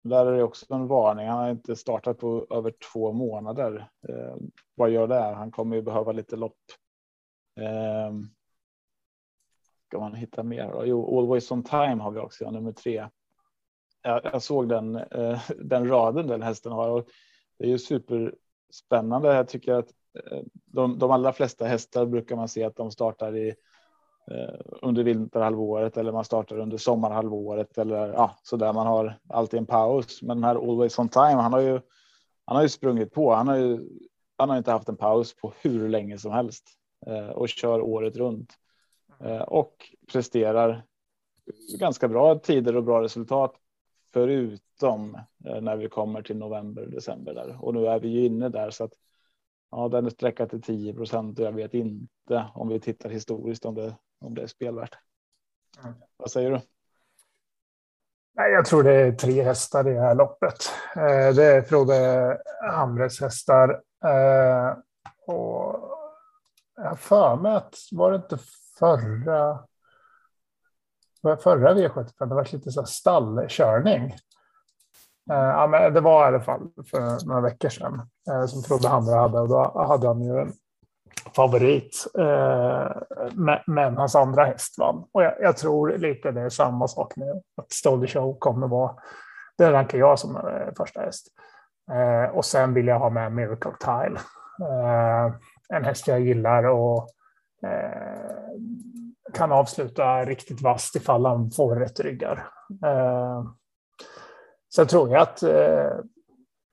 Där 0.02 0.26
är 0.26 0.36
det 0.36 0.42
också 0.42 0.74
en 0.74 0.86
varning. 0.86 1.28
Han 1.28 1.38
har 1.38 1.50
inte 1.50 1.76
startat 1.76 2.18
på 2.18 2.46
över 2.50 2.74
två 2.92 3.12
månader. 3.12 3.90
Eh, 4.08 4.36
vad 4.74 4.90
gör 4.90 5.06
det? 5.06 5.34
Han 5.34 5.50
kommer 5.50 5.76
ju 5.76 5.82
behöva 5.82 6.12
lite 6.12 6.36
lopp 6.36 6.56
Eh, 7.60 8.12
ska 9.86 9.98
man 9.98 10.14
hitta 10.14 10.42
mer? 10.42 10.72
Då? 10.72 10.86
Jo, 10.86 11.18
Always 11.18 11.50
on 11.50 11.62
time 11.62 12.02
har 12.02 12.10
vi 12.10 12.20
också, 12.20 12.50
nummer 12.50 12.72
tre. 12.72 13.08
Jag, 14.02 14.20
jag 14.24 14.42
såg 14.42 14.68
den, 14.68 14.96
eh, 14.96 15.42
den 15.58 15.88
raden 15.88 16.26
den 16.26 16.42
hästen 16.42 16.72
har 16.72 16.88
och 16.90 17.08
det 17.58 17.64
är 17.64 17.68
ju 17.68 17.78
superspännande. 17.78 19.34
Jag 19.34 19.48
tycker 19.48 19.72
att 19.72 19.90
Eh, 20.14 20.38
de, 20.66 20.98
de 20.98 21.10
allra 21.10 21.32
flesta 21.32 21.64
hästar 21.64 22.06
brukar 22.06 22.36
man 22.36 22.48
se 22.48 22.64
att 22.64 22.76
de 22.76 22.90
startar 22.90 23.36
i 23.36 23.48
eh, 24.30 24.60
under 24.82 25.04
vinterhalvåret 25.04 25.96
eller 25.96 26.12
man 26.12 26.24
startar 26.24 26.58
under 26.58 26.76
sommarhalvåret 26.76 27.78
eller 27.78 28.12
ja, 28.12 28.36
så 28.42 28.56
där 28.56 28.72
man 28.72 28.86
har 28.86 29.18
alltid 29.28 29.58
en 29.58 29.66
paus. 29.66 30.22
Men 30.22 30.36
den 30.36 30.44
här 30.44 30.70
Always 30.70 30.98
on 30.98 31.08
time, 31.08 31.34
han 31.42 31.52
har 31.52 31.60
ju. 31.60 31.80
Han 32.46 32.56
har 32.56 32.62
ju 32.62 32.68
sprungit 32.68 33.12
på. 33.12 33.34
Han 33.34 33.48
har 33.48 33.56
ju. 33.56 33.88
Han 34.36 34.50
har 34.50 34.56
inte 34.56 34.72
haft 34.72 34.88
en 34.88 34.96
paus 34.96 35.36
på 35.36 35.52
hur 35.62 35.88
länge 35.88 36.18
som 36.18 36.32
helst. 36.32 36.64
Eh, 37.06 37.28
och 37.28 37.48
kör 37.48 37.80
året 37.80 38.16
runt 38.16 38.52
eh, 39.20 39.42
och 39.42 39.90
presterar 40.12 40.82
ganska 41.78 42.08
bra 42.08 42.38
tider 42.38 42.76
och 42.76 42.84
bra 42.84 43.02
resultat. 43.02 43.54
Förutom 44.12 45.14
eh, 45.44 45.60
när 45.60 45.76
vi 45.76 45.88
kommer 45.88 46.22
till 46.22 46.36
november, 46.36 46.86
december 46.86 47.34
där 47.34 47.64
och 47.64 47.74
nu 47.74 47.86
är 47.86 48.00
vi 48.00 48.08
ju 48.08 48.24
inne 48.24 48.48
där 48.48 48.70
så 48.70 48.84
att 48.84 48.92
ja, 49.76 49.88
den 49.88 50.06
är 50.06 50.10
sträckad 50.10 50.50
till 50.50 50.62
10 50.62 50.94
procent 50.94 51.38
och 51.38 51.44
jag 51.44 51.52
vet 51.52 51.74
inte 51.74 52.50
om 52.54 52.68
vi 52.68 52.80
tittar 52.80 53.10
historiskt 53.10 53.64
om 53.64 53.74
det 53.74 53.96
om 54.20 54.34
det 54.34 54.42
är 54.42 54.46
spelvärt. 54.46 54.98
Mm. 55.82 55.94
Vad 56.16 56.30
säger 56.30 56.50
du? 56.50 56.60
Nej, 58.34 58.52
jag 58.52 58.66
tror 58.66 58.82
det 58.82 58.92
är 58.94 59.12
tre 59.12 59.42
hästar 59.42 59.88
i 59.88 59.92
det 59.92 60.00
här 60.00 60.14
loppet. 60.14 60.56
Det 61.36 61.44
är 61.44 61.62
Frode 61.62 62.38
Hamres 62.72 63.20
hästar. 63.20 63.82
Och 65.26 65.90
jag 66.76 66.84
har 66.84 66.96
för 66.96 67.36
mig 67.36 67.54
att 67.54 67.76
var 67.92 68.10
det 68.10 68.16
inte 68.16 68.38
förra 68.78 69.58
förra 71.22 71.74
V75, 71.74 72.12
det 72.18 72.34
var 72.34 72.52
lite 72.52 72.70
så 72.70 72.84
stallkörning. 72.84 74.14
Eh, 75.30 75.36
ja, 75.36 75.66
men 75.66 75.94
det 75.94 76.00
var 76.00 76.24
i 76.24 76.26
alla 76.26 76.40
fall 76.40 76.68
för 76.90 77.26
några 77.26 77.40
veckor 77.40 77.68
sedan 77.68 78.02
eh, 78.30 78.46
som 78.46 78.62
Trodde 78.62 78.88
Hamre 78.88 79.14
hade 79.14 79.40
och 79.40 79.48
då 79.48 79.84
hade 79.88 80.06
han 80.06 80.22
ju 80.22 80.38
en 80.38 80.52
favorit. 81.36 82.06
Eh, 82.18 82.90
men 83.66 83.96
hans 83.96 84.14
andra 84.14 84.44
häst 84.44 84.78
vann. 84.78 85.04
Och 85.12 85.22
jag, 85.22 85.34
jag, 85.40 85.56
tror 85.56 85.98
lite 85.98 86.30
det 86.30 86.40
är 86.40 86.48
samma 86.48 86.88
sak 86.88 87.16
nu. 87.16 87.42
Att 87.56 87.72
Stolly 87.72 88.06
Show 88.06 88.38
kommer 88.38 88.68
vara, 88.68 88.94
det 89.58 89.72
rankar 89.72 89.98
jag 89.98 90.18
som 90.18 90.38
första 90.76 91.00
häst. 91.00 91.26
Och 92.32 92.44
sen 92.44 92.74
vill 92.74 92.86
jag 92.86 92.98
ha 92.98 93.10
med 93.10 93.32
Miracle 93.32 93.72
Tile 93.80 94.20
en 95.68 95.84
häst 95.84 96.08
jag 96.08 96.20
gillar 96.20 96.64
och 96.64 97.08
kan 99.34 99.52
avsluta 99.52 100.24
riktigt 100.24 100.62
vasst 100.62 100.96
ifall 100.96 101.26
han 101.26 101.50
får 101.50 101.76
rätt 101.76 102.00
ryggar. 102.00 102.46
Sen 104.74 104.86
tror 104.86 105.10
jag 105.10 105.22
att 105.22 105.42
eh, 105.42 105.98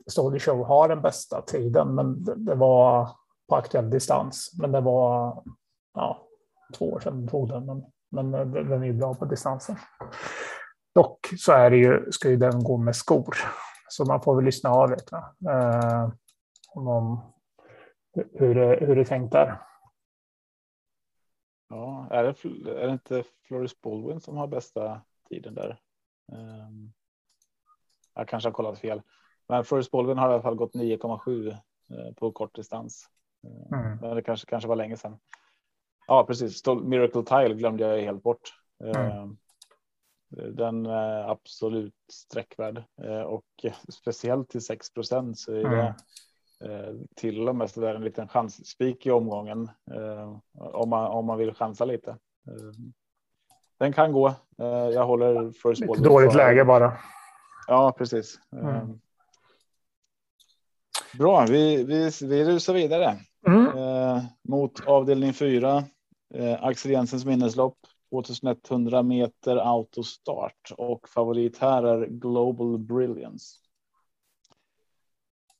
Stolly 0.08 0.40
Show 0.40 0.66
har 0.66 0.88
den 0.88 1.02
bästa 1.02 1.42
tiden, 1.42 1.96
men 1.96 2.24
det, 2.24 2.36
det, 2.36 2.56
var 2.56 3.10
på 3.50 3.56
aktuell 3.56 3.90
distans. 3.90 4.52
Men 4.60 4.72
det 4.72 4.82
var 4.82 5.44
ja, 5.94 6.28
två 6.78 6.92
år 6.92 7.00
sedan 7.00 7.28
tog 7.28 7.50
den, 7.50 7.66
men, 7.66 7.86
men 8.10 8.52
den 8.52 8.82
är 8.82 8.86
ju 8.86 8.94
bra 8.94 9.16
på 9.16 9.26
distansen. 9.26 9.76
Dock 10.96 11.28
så 11.38 11.52
är 11.52 11.70
det 11.70 11.78
ju, 11.78 12.12
ska 12.12 12.30
ju 12.30 12.38
den 12.38 12.64
gå 12.64 12.78
med 12.78 12.96
skor, 12.96 13.36
så 13.90 14.06
man 14.06 14.22
får 14.22 14.36
väl 14.36 14.46
lyssna 14.46 14.70
av 14.70 14.92
lite. 14.92 15.16
Eh, 15.50 16.10
om 16.76 17.22
hur, 18.14 18.80
hur 18.80 18.96
det 18.96 19.02
är 19.02 19.06
tänkt 19.06 19.32
där. 19.32 19.62
Ja, 21.70 22.08
är 22.12 22.24
det, 22.24 22.46
är 22.82 22.88
det 22.88 22.94
inte 22.94 23.24
Floris 23.48 23.82
Baldwin 23.82 24.22
som 24.22 24.38
har 24.38 24.48
bästa 24.48 25.02
tiden 25.30 25.54
där? 25.54 25.80
Um, 26.32 26.94
jag 28.16 28.28
kanske 28.28 28.50
har 28.50 28.54
kollat 28.54 28.80
fel, 28.80 29.02
men 29.50 29.66
Floris 29.66 29.92
Baldwin 29.92 30.18
har 30.18 30.30
i 30.30 30.34
alla 30.34 30.42
fall 30.42 30.56
gått 30.56 30.76
9,7 30.76 31.50
eh, 31.50 32.14
på 32.16 32.32
kort 32.32 32.56
distans. 32.56 33.06
Eh, 33.44 33.80
mm. 33.80 33.98
Men 34.02 34.16
det 34.16 34.22
kanske 34.22 34.48
kanske 34.48 34.70
var 34.70 34.76
länge 34.76 34.98
sedan. 34.98 35.18
Ja, 36.08 36.26
precis. 36.28 36.68
Miracle 36.84 37.24
Tile 37.24 37.54
glömde 37.54 37.88
jag 37.88 38.02
helt 38.02 38.24
bort. 38.24 38.42
Mm. 38.84 39.12
Ehm, 39.12 39.38
den 40.56 40.86
är 40.86 41.30
absolut 41.30 41.96
sträckvärd 42.12 42.84
eh, 43.04 43.22
och 43.22 43.46
speciellt 43.90 44.50
till 44.50 44.60
6% 44.60 45.34
så 45.34 45.54
är 45.54 45.64
det 45.64 45.82
mm. 45.82 45.94
Eh, 46.64 46.94
till 47.16 47.50
och 47.50 47.56
med 47.56 47.70
så 47.70 47.82
där 47.82 47.96
en 47.96 48.04
liten 48.04 48.28
chansspik 48.28 49.06
i 49.06 49.12
omgången 49.12 49.70
eh, 49.92 50.38
om 50.54 50.90
man 50.90 51.12
om 51.12 51.26
man 51.26 51.38
vill 51.38 51.54
chansa 51.54 51.86
lite. 51.86 52.12
Eh, 52.12 52.72
den 53.80 53.94
kan 53.94 54.12
gå. 54.12 54.34
Jag 54.94 55.06
håller 55.06 55.52
first 55.52 55.88
ball. 55.88 56.04
Dåligt 56.04 56.36
läge 56.36 56.66
bara. 56.66 56.94
Ja, 57.68 57.96
precis. 57.98 58.40
Mm. 58.52 59.00
Bra, 61.18 61.46
vi, 61.46 61.84
vi, 61.84 62.12
vi 62.22 62.46
rusar 62.46 62.74
vidare 62.74 63.20
mm. 63.48 63.78
eh, 63.78 64.24
mot 64.44 64.88
avdelning 64.88 65.34
4. 65.34 65.84
Eh, 66.34 66.64
Axel 66.64 66.92
Jensens 66.92 67.26
minneslopp 67.26 67.78
2100 68.12 69.04
meter 69.04 69.58
autostart 69.58 70.72
och 70.78 71.10
favorit 71.10 71.58
här 71.58 71.84
är 71.84 72.06
Global 72.06 72.78
Brilliance. 72.78 73.58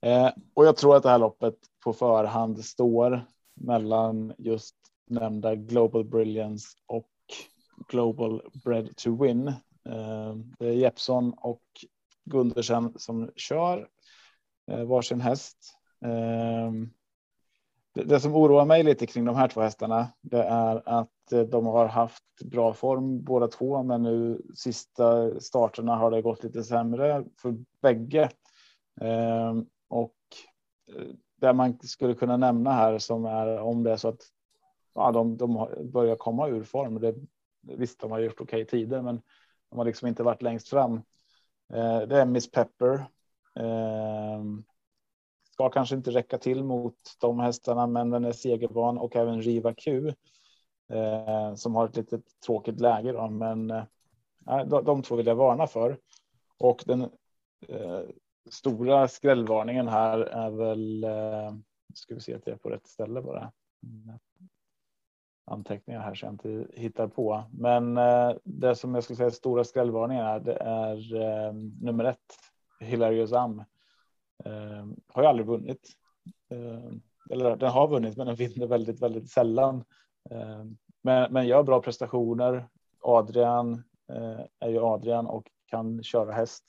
Eh, 0.02 0.30
och 0.54 0.66
jag 0.66 0.78
tror 0.78 0.96
att 0.96 1.04
det 1.04 1.10
här 1.10 1.20
loppet 1.20 1.56
på 1.84 1.94
förhand 1.94 2.66
står 2.66 3.26
mellan 3.54 4.34
just 4.38 4.76
nämnda 5.10 5.56
Global 5.56 6.04
Brilliance 6.04 6.68
och 6.86 7.10
Global 7.88 8.42
Bread 8.64 8.96
to 8.96 9.24
Win. 9.24 9.54
Eh, 9.86 10.36
det 10.60 10.68
är 10.68 10.74
Jeppson 10.74 11.34
och 11.38 11.62
Gundersen 12.26 12.94
som 12.96 13.32
kör. 13.36 13.88
Eh, 14.72 14.84
varsin 14.84 15.22
häst. 15.22 15.58
Eh, 16.06 16.72
det, 17.94 18.20
som 18.20 18.36
oroar 18.36 18.66
mig 18.66 18.84
lite 18.84 19.06
kring 19.06 19.26
de 19.26 19.36
här 19.36 19.48
två 19.48 19.62
hästarna, 19.62 20.08
det 20.22 20.44
är 20.44 20.90
att 20.90 21.10
de 21.52 21.66
har 21.66 21.86
haft 21.86 22.24
bra 22.46 22.74
form 22.74 23.24
båda 23.24 23.48
två, 23.48 23.84
men 23.84 24.04
nu 24.04 24.42
sista 24.56 25.40
starterna 25.40 25.96
har 25.96 26.12
det 26.12 26.22
gått 26.22 26.44
lite 26.44 26.64
sämre 26.64 27.26
för 27.42 27.56
bägge. 27.82 28.30
Och 29.90 30.16
det 31.42 31.54
man 31.54 31.80
skulle 31.80 32.14
kunna 32.14 32.38
nämna 32.38 32.72
här 32.72 33.00
som 33.00 33.26
är 33.26 33.60
om 33.60 33.84
det 33.84 33.92
är 33.92 33.98
så 33.98 34.08
att 34.08 34.22
ja, 34.94 35.12
de, 35.12 35.38
de 35.38 35.70
börjar 35.94 36.16
komma 36.16 36.48
ur 36.48 36.64
form. 36.64 37.00
Det, 37.00 37.16
visst, 37.62 38.00
de 38.00 38.12
har 38.12 38.20
gjort 38.20 38.42
okej 38.42 38.64
okay 38.64 38.66
tider, 38.66 39.02
men 39.02 39.22
de 39.72 39.78
har 39.78 39.86
liksom 39.86 40.08
inte 40.08 40.24
varit 40.24 40.42
längst 40.42 40.70
fram. 40.70 40.94
Eh, 41.74 42.02
det 42.02 42.22
är 42.22 42.26
Miss 42.26 42.52
Pepper. 42.52 42.94
Eh, 43.56 44.44
ska 45.52 45.70
kanske 45.70 45.96
inte 45.96 46.12
räcka 46.12 46.38
till 46.38 46.64
mot 46.64 46.96
de 47.20 47.40
hästarna, 47.40 47.88
men 47.88 48.10
den 48.10 48.26
är 48.26 48.32
segervan 48.32 48.98
och 48.98 49.16
även 49.16 49.42
Riva 49.42 49.74
Q 49.74 50.08
eh, 50.90 51.56
som 51.56 51.76
har 51.76 51.86
ett 51.86 51.96
litet 51.96 52.24
tråkigt 52.46 52.80
läge. 52.80 53.12
Då, 53.12 53.30
men 53.30 53.72
eh, 53.72 53.86
de, 54.66 54.84
de 54.84 55.04
två 55.04 55.16
vill 55.16 55.28
jag 55.28 55.36
varna 55.36 55.68
för. 55.68 55.98
Och 56.58 56.84
den 56.86 57.02
eh, 57.68 58.02
stora 58.50 59.08
skrällvarningen 59.08 59.88
här 59.88 60.20
är 60.20 60.50
väl. 60.50 61.04
Eh, 61.04 61.54
ska 61.94 62.16
vi 62.16 62.22
se 62.22 62.34
att 62.34 62.48
jag 62.48 62.54
är 62.54 62.58
på 62.58 62.70
rätt 62.70 62.88
ställe 62.88 63.22
bara 63.22 63.52
anteckningar 65.52 66.02
här 66.02 66.16
så 66.16 66.26
jag 66.26 66.34
inte 66.34 66.68
hittar 66.74 67.08
på. 67.08 67.44
Men 67.52 67.98
eh, 67.98 68.32
det 68.44 68.76
som 68.76 68.96
jag 68.96 69.04
skulle 69.04 69.18
säga 69.18 69.32
stora 69.32 69.64
skrällvarningen 69.64 70.26
är, 70.26 70.40
det 70.40 70.56
är 70.56 71.16
eh, 71.16 71.54
nummer 71.82 72.04
ett, 72.04 72.18
Hilarious 72.80 73.34
Am. 73.34 73.64
Eh, 74.46 74.86
har 75.08 75.24
ju 75.24 75.30
aldrig 75.30 75.48
vunnit. 75.48 75.90
Eh, 76.50 76.94
eller 77.30 77.56
den 77.56 77.72
har 77.72 77.88
vunnit, 77.88 78.18
men 78.18 78.28
den 78.28 78.36
vinner 78.36 78.68
väldigt, 78.68 79.02
väldigt 79.02 79.30
sällan. 79.30 79.84
Eh, 80.30 80.64
men, 81.02 81.34
men 81.34 81.48
gör 81.48 81.64
bra 81.64 81.82
prestationer. 81.82 82.68
Adrian 83.02 83.74
eh, 84.10 84.40
är 84.60 84.70
ju 84.70 84.80
Adrian 84.80 85.28
och 85.28 85.52
kan 85.66 86.04
köra 86.04 86.32
häst. 86.32 86.64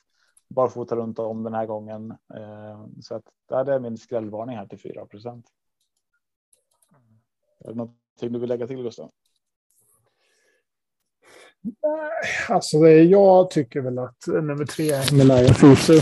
Barfota 0.48 0.96
runt 0.96 1.18
om 1.18 1.42
den 1.42 1.54
här 1.54 1.66
gången. 1.66 2.10
Eh, 2.34 2.86
så 3.00 3.14
att 3.14 3.24
det 3.48 3.72
är 3.72 3.78
min 3.78 3.98
skrällvarning 3.98 4.56
här 4.56 4.66
till 4.66 4.78
4 4.78 5.06
procent. 5.06 5.46
Är 7.64 7.68
det 7.68 7.74
något 7.74 8.01
du 8.20 8.38
vill 8.38 8.48
lägga 8.48 8.66
till 8.66 8.82
Gustav? 8.82 9.10
Alltså 12.48 12.80
det, 12.80 13.02
jag 13.02 13.50
tycker 13.50 13.80
väl 13.80 13.98
att 13.98 14.26
nummer 14.26 14.64
tre, 14.64 15.16
Melaya 15.16 15.54
Fusu, 15.54 16.00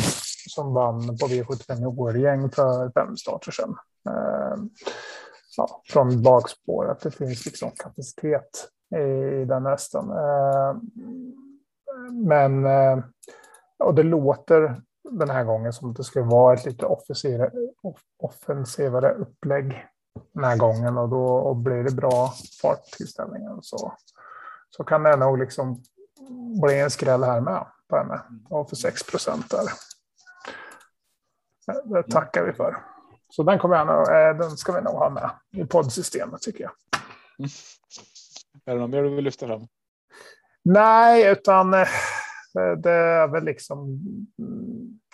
som 0.48 0.74
vann 0.74 1.06
på 1.06 1.26
V75 1.26 1.82
i 1.82 1.86
Årgäng 1.86 2.50
för 2.50 2.90
fem 2.90 3.16
starter 3.16 3.52
sedan. 3.52 3.76
Eh, 4.06 4.56
ja, 5.56 5.82
från 5.84 6.22
bakspår, 6.22 6.90
att 6.90 7.00
det 7.00 7.10
finns 7.10 7.46
liksom 7.46 7.70
kapacitet 7.76 8.68
i, 8.96 9.44
den 9.44 9.66
hästen. 9.66 10.10
Eh, 10.10 10.76
men, 12.12 12.66
eh, 12.66 12.98
och 13.78 13.94
det 13.94 14.02
låter 14.02 14.82
den 15.10 15.30
här 15.30 15.44
gången 15.44 15.72
som 15.72 15.90
att 15.90 15.96
det 15.96 16.04
ska 16.04 16.22
vara 16.22 16.54
ett 16.54 16.66
lite 16.66 16.86
offensivare 18.18 19.12
upplägg 19.12 19.86
den 20.32 20.44
här 20.44 20.56
gången 20.56 20.98
och 20.98 21.08
då 21.08 21.26
och 21.26 21.56
blir 21.56 21.84
det 21.84 21.94
bra 21.94 22.34
farttillställningar 22.62 23.58
så, 23.62 23.94
så 24.70 24.84
kan 24.84 25.02
det 25.02 25.16
nog 25.16 25.38
liksom 25.38 25.82
bli 26.62 26.80
en 26.80 26.90
skräll 26.90 27.25
här 27.25 27.40
med 27.40 27.66
på 27.88 27.96
henne. 27.96 28.23
Och 28.49 28.68
för 28.68 28.76
6 28.76 29.02
procent 29.02 29.50
där. 29.50 29.62
Det 31.84 32.02
tackar 32.02 32.44
vi 32.44 32.52
för. 32.52 32.76
Så 33.28 33.42
den, 33.42 33.58
kommer 33.58 33.76
jag 33.76 33.86
nog, 33.86 34.08
eh, 34.08 34.36
den 34.36 34.56
ska 34.56 34.73
vi 34.73 34.80
nog 34.80 34.94
ha 34.94 35.10
med 35.10 35.30
i 35.52 35.64
poddsystemet 35.64 36.42
tycker 36.42 36.64
jag. 36.64 36.73
Är 38.64 38.75
det 38.75 38.80
något 38.80 38.90
mer 38.90 39.02
du 39.02 39.14
vill 39.14 39.25
lyfta 39.25 39.46
fram? 39.46 39.66
Nej, 40.62 41.32
utan 41.32 41.75
eh, 41.75 41.88
det 42.78 42.90
är 42.90 43.28
väl 43.28 43.44
liksom 43.44 44.00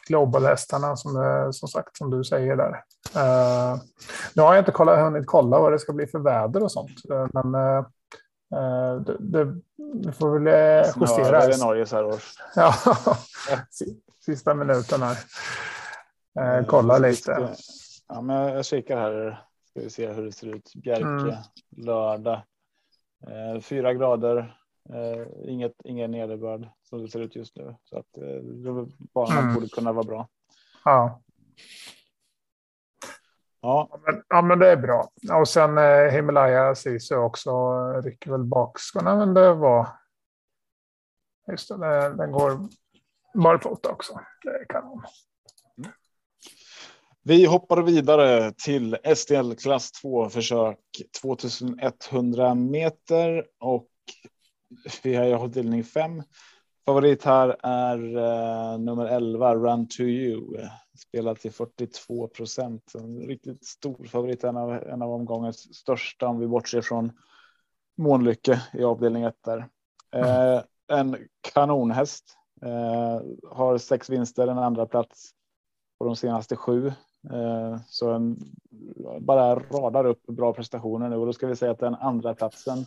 Global-hästarna 0.08 0.96
som, 0.96 1.12
som 1.52 1.68
sagt, 1.68 1.96
som 1.96 2.10
du 2.10 2.24
säger 2.24 2.56
där. 2.56 2.82
Uh, 3.16 3.80
nu 4.34 4.42
har 4.42 4.54
jag 4.54 4.60
inte 4.60 4.72
kolla, 4.72 5.04
hunnit 5.04 5.26
kolla 5.26 5.60
vad 5.60 5.72
det 5.72 5.78
ska 5.78 5.92
bli 5.92 6.06
för 6.06 6.18
väder 6.18 6.62
och 6.62 6.72
sånt, 6.72 7.02
uh, 7.10 7.26
men 7.32 7.54
uh, 7.54 9.00
det, 9.00 9.16
det, 9.20 9.60
vi 10.04 10.12
får 10.12 10.38
väl 10.38 10.46
justera. 11.00 11.46
Det 11.46 11.54
är 11.54 11.64
Norge 11.64 11.86
så 11.86 11.96
här 11.96 12.04
års. 12.04 12.34
ja, 12.56 12.74
sista 14.24 14.54
minuten 14.54 15.00
här. 15.02 15.16
kolla 16.64 16.98
lite. 16.98 17.54
Ja, 18.08 18.20
men 18.20 18.36
jag 18.36 18.64
kikar 18.64 18.96
här. 18.96 19.42
Ska 19.70 19.80
vi 19.80 19.90
se 19.90 20.12
hur 20.12 20.24
det 20.24 20.32
ser 20.32 20.46
ut. 20.46 20.72
Bjerke, 20.74 21.04
mm. 21.04 21.34
lördag. 21.76 22.42
fyra 23.62 23.94
grader. 23.94 24.56
Eh, 24.94 25.50
inget, 25.52 25.74
ingen 25.84 26.10
nederbörd 26.10 26.68
som 26.88 27.02
det 27.02 27.08
ser 27.08 27.20
ut 27.20 27.36
just 27.36 27.56
nu. 27.56 27.76
Så 27.84 27.98
att 27.98 28.18
eh, 28.18 28.42
banan 29.14 29.38
mm. 29.38 29.54
borde 29.54 29.68
kunna 29.68 29.92
vara 29.92 30.06
bra. 30.06 30.28
Ja. 30.84 31.22
Ja. 33.60 33.88
Ja, 33.90 34.00
men, 34.06 34.22
ja, 34.28 34.42
men 34.42 34.58
det 34.58 34.70
är 34.70 34.76
bra. 34.76 35.10
Och 35.40 35.48
sen 35.48 35.78
eh, 35.78 36.12
Himalaya 36.12 36.74
Sisu 36.74 37.16
också 37.16 37.52
rycker 37.92 38.30
väl 38.30 38.44
bakskorna, 38.44 39.16
men 39.16 39.34
det 39.34 39.54
var. 39.54 39.88
Just 41.50 41.68
det, 41.68 42.14
den 42.16 42.32
går 42.32 42.68
barfota 43.34 43.90
också. 43.90 44.20
Det 44.42 44.50
är 44.50 44.64
kanon. 44.68 45.02
Mm. 45.78 45.90
Vi 47.22 47.46
hoppar 47.46 47.82
vidare 47.82 48.52
till 48.52 48.96
STL 49.16 49.52
klass 49.52 49.92
2 49.92 50.28
försök 50.28 50.78
2100 51.22 52.54
meter 52.54 53.46
och 53.60 53.88
vi 55.02 55.14
har 55.14 55.32
avdelning 55.32 55.84
5. 55.84 56.22
Favorit 56.86 57.24
här 57.24 57.56
är 57.62 57.98
uh, 57.98 58.78
nummer 58.78 59.06
11 59.06 59.54
Run 59.54 59.88
to 59.88 60.00
you. 60.00 60.58
Spelat 60.98 61.40
till 61.40 61.52
42 61.52 62.28
procent. 62.28 62.92
En 62.94 63.20
riktigt 63.20 63.64
stor 63.64 64.04
favorit. 64.04 64.44
En 64.44 64.56
av, 64.56 64.72
en 64.72 65.02
av 65.02 65.10
omgångens 65.10 65.74
största 65.74 66.28
om 66.28 66.38
vi 66.38 66.46
bortser 66.46 66.80
från 66.80 67.12
Månlycke 67.96 68.62
i 68.72 68.84
avdelning 68.84 69.22
1 69.22 69.34
där. 69.44 69.58
Uh, 70.16 70.62
en 70.86 71.16
kanonhäst. 71.54 72.24
Uh, 72.64 73.20
har 73.50 73.78
sex 73.78 74.10
vinster, 74.10 74.48
en 74.48 74.58
andra 74.58 74.86
plats 74.86 75.30
på 75.98 76.04
de 76.04 76.16
senaste 76.16 76.56
sju. 76.56 76.92
Så 77.86 78.10
en, 78.10 78.38
bara 79.20 79.54
radar 79.54 80.04
upp 80.04 80.26
bra 80.26 80.52
prestationer 80.52 81.08
nu 81.08 81.16
och 81.16 81.26
då 81.26 81.32
ska 81.32 81.46
vi 81.46 81.56
säga 81.56 81.72
att 81.72 81.78
den 81.78 81.94
andra 81.94 82.34
platsen 82.34 82.86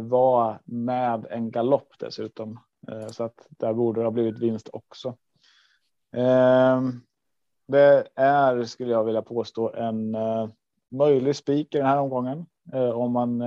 var 0.00 0.60
med 0.64 1.26
en 1.30 1.50
galopp 1.50 1.88
dessutom. 1.98 2.58
Eh, 2.88 3.08
så 3.08 3.24
att 3.24 3.46
där 3.50 3.72
borde 3.72 4.00
det 4.00 4.06
ha 4.06 4.10
blivit 4.10 4.38
vinst 4.38 4.68
också. 4.72 5.08
Eh, 6.16 6.82
det 7.66 8.08
är, 8.14 8.64
skulle 8.64 8.90
jag 8.90 9.04
vilja 9.04 9.22
påstå, 9.22 9.72
en 9.74 10.14
eh, 10.14 10.48
möjlig 10.90 11.36
spik 11.36 11.74
i 11.74 11.78
den 11.78 11.86
här 11.86 12.00
omgången. 12.00 12.46
Om 12.94 13.12
man, 13.12 13.42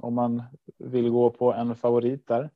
om 0.00 0.14
man 0.14 0.42
vill 0.78 1.10
gå 1.10 1.30
på 1.30 1.52
en 1.52 1.74
favorit 1.74 2.26
där. 2.26 2.50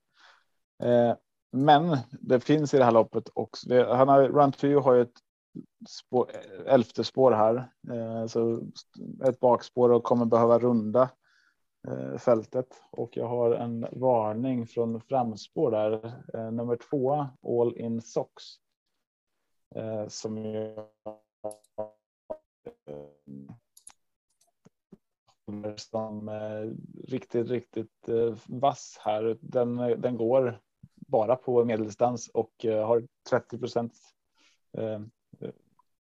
Men 1.53 1.97
det 2.11 2.41
finns 2.41 2.75
i 2.75 2.79
det 2.79 2.85
här 2.85 2.93
loppet 2.93 3.29
också. 3.35 3.85
Han 3.85 4.09
har, 4.09 4.29
Run 4.29 4.53
to 4.53 4.67
you 4.67 4.81
har 4.81 4.95
ju 4.95 5.03
ett 5.03 5.19
spår, 5.89 6.31
elfte 6.67 7.05
spår 7.05 7.33
här. 7.33 7.69
Så 8.27 8.61
ett 9.25 9.41
bakspår 9.41 9.93
och 9.93 10.05
kommer 10.05 10.25
behöva 10.25 10.59
runda 10.59 11.09
Eh, 11.87 12.19
fältet 12.19 12.83
och 12.91 13.17
jag 13.17 13.29
har 13.29 13.51
en 13.51 13.87
varning 13.93 14.67
från 14.67 15.01
framspår 15.01 15.71
där. 15.71 16.23
Eh, 16.35 16.51
nummer 16.51 16.77
två, 16.77 17.27
All 17.43 17.77
in 17.77 18.03
Socks. 18.03 18.45
Eh, 19.75 20.09
som 20.09 20.37
jag 20.37 20.87
som 25.77 26.31
riktigt, 27.05 27.51
riktigt 27.51 28.09
vass 28.47 28.99
här. 29.01 29.39
Den, 29.41 29.77
den 29.77 30.17
går 30.17 30.61
bara 30.95 31.37
på 31.37 31.65
medeldistans 31.65 32.29
och 32.29 32.53
har 32.65 33.07
30 33.31 33.59
procent 33.59 33.93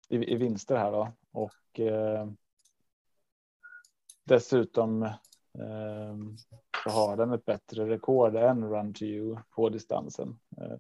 i, 0.10 0.34
i 0.34 0.36
vinster 0.36 0.76
här 0.76 0.92
då. 0.92 1.12
Och 1.32 1.80
dessutom 4.24 5.10
så 6.84 6.90
har 6.90 7.18
den 7.18 7.34
ett 7.34 7.46
bättre 7.46 7.90
rekord 7.90 8.36
än 8.36 8.70
Run 8.70 8.94
to 8.94 9.04
you 9.04 9.38
på 9.56 9.70
distansen. 9.70 10.40
Ehm, 10.58 10.80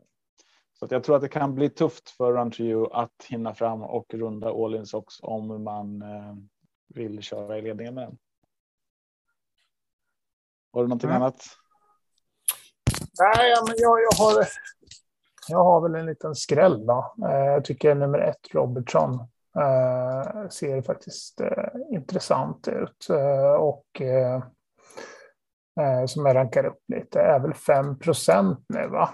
så 0.80 0.86
att 0.86 0.92
jag 0.92 1.04
tror 1.04 1.16
att 1.16 1.22
det 1.22 1.30
kan 1.30 1.56
bli 1.56 1.70
tufft 1.70 2.10
för 2.10 2.34
Run 2.34 2.52
to 2.52 2.62
you 2.62 2.90
att 2.92 3.26
hinna 3.30 3.54
fram 3.54 3.82
och 3.84 4.14
runda 4.14 4.50
all 4.50 4.76
in 4.76 4.86
socks 4.86 5.16
om 5.22 5.64
man 5.64 6.02
ehm, 6.02 6.50
vill 6.88 7.22
köra 7.22 7.58
i 7.58 7.62
ledningen 7.62 7.94
med 7.94 8.04
den. 8.08 8.18
Har 10.74 10.82
du 10.82 10.88
någonting 10.88 11.10
mm. 11.10 11.22
annat? 11.22 11.44
Nej, 13.20 13.56
men 13.68 13.76
jag, 13.78 14.00
jag, 14.02 14.26
har, 14.26 14.48
jag 15.48 15.64
har 15.64 15.82
väl 15.82 15.96
en 15.96 16.06
liten 16.06 16.36
skräll. 16.36 16.86
Då. 16.86 17.14
Jag 17.18 17.66
tycker 17.66 17.96
nummer 17.96 18.20
ett, 18.20 18.54
Robertson, 18.54 19.28
ser 20.50 20.82
faktiskt 20.82 21.42
eh, 21.42 21.68
intressant 21.92 22.68
ut 22.68 23.08
och 23.60 24.02
eh, 25.80 26.06
som 26.06 26.26
jag 26.26 26.36
rankar 26.36 26.66
upp 26.66 26.80
lite 26.88 27.22
är 27.22 27.40
väl 27.40 27.54
5 27.54 28.00
procent 28.00 28.66
nu 28.70 28.88
va? 28.88 29.10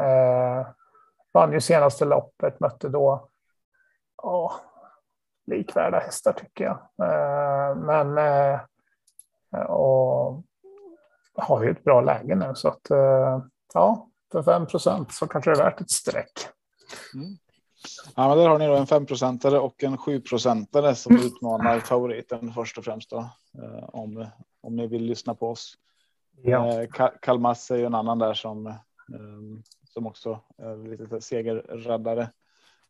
Eh, 0.00 0.66
vann 1.32 1.52
ju 1.52 1.60
senaste 1.60 2.04
loppet, 2.04 2.60
mötte 2.60 2.88
då 2.88 3.28
oh, 4.22 4.52
likvärda 5.46 5.98
hästar 5.98 6.32
tycker 6.32 6.64
jag. 6.64 6.78
Eh, 7.08 7.76
men 7.76 8.18
eh, 8.18 8.60
och 9.68 10.42
har 11.34 11.62
ju 11.62 11.70
ett 11.70 11.84
bra 11.84 12.00
läge 12.00 12.34
nu 12.34 12.54
så 12.54 12.68
att 12.68 12.90
eh, 12.90 13.42
ja, 13.74 14.08
för 14.32 14.42
5 14.42 14.66
procent 14.66 15.12
så 15.12 15.26
kanske 15.26 15.50
det 15.50 15.60
är 15.60 15.64
värt 15.64 15.80
ett 15.80 15.90
streck. 15.90 16.32
Mm. 17.14 17.36
Ja, 18.16 18.28
men 18.28 18.38
där 18.38 18.48
har 18.48 18.58
ni 18.58 18.66
då 18.66 18.74
en 18.74 18.86
5 18.86 19.06
procentare 19.06 19.58
och 19.58 19.84
en 19.84 19.98
7 19.98 20.20
procentare 20.20 20.94
som 20.94 21.16
utmanar 21.26 21.80
favoriten 21.80 22.52
först 22.52 22.78
och 22.78 22.84
främst 22.84 23.10
då. 23.10 23.18
Eh, 23.62 23.88
om, 23.88 24.26
om 24.60 24.76
ni 24.76 24.86
vill 24.86 25.04
lyssna 25.04 25.34
på 25.34 25.50
oss. 25.50 25.74
Ja. 26.42 26.82
Eh, 26.82 26.88
Kalmas 27.22 27.70
är 27.70 27.76
ju 27.76 27.84
en 27.84 27.94
annan 27.94 28.18
där 28.18 28.34
som, 28.34 28.66
eh, 28.66 28.74
som 29.84 30.06
också 30.06 30.40
är 30.58 30.88
lite 30.88 31.20
segerräddare. 31.20 32.30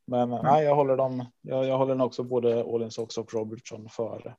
Men 0.04 0.32
mm. 0.32 0.44
nej, 0.44 0.64
jag 0.64 0.74
håller 0.74 0.96
dem. 0.96 1.24
Jag, 1.40 1.66
jag 1.66 1.78
håller 1.78 2.02
också 2.02 2.22
både 2.22 2.64
Ålins 2.64 2.98
och 2.98 3.34
Robertson 3.34 3.88
före. 3.88 4.36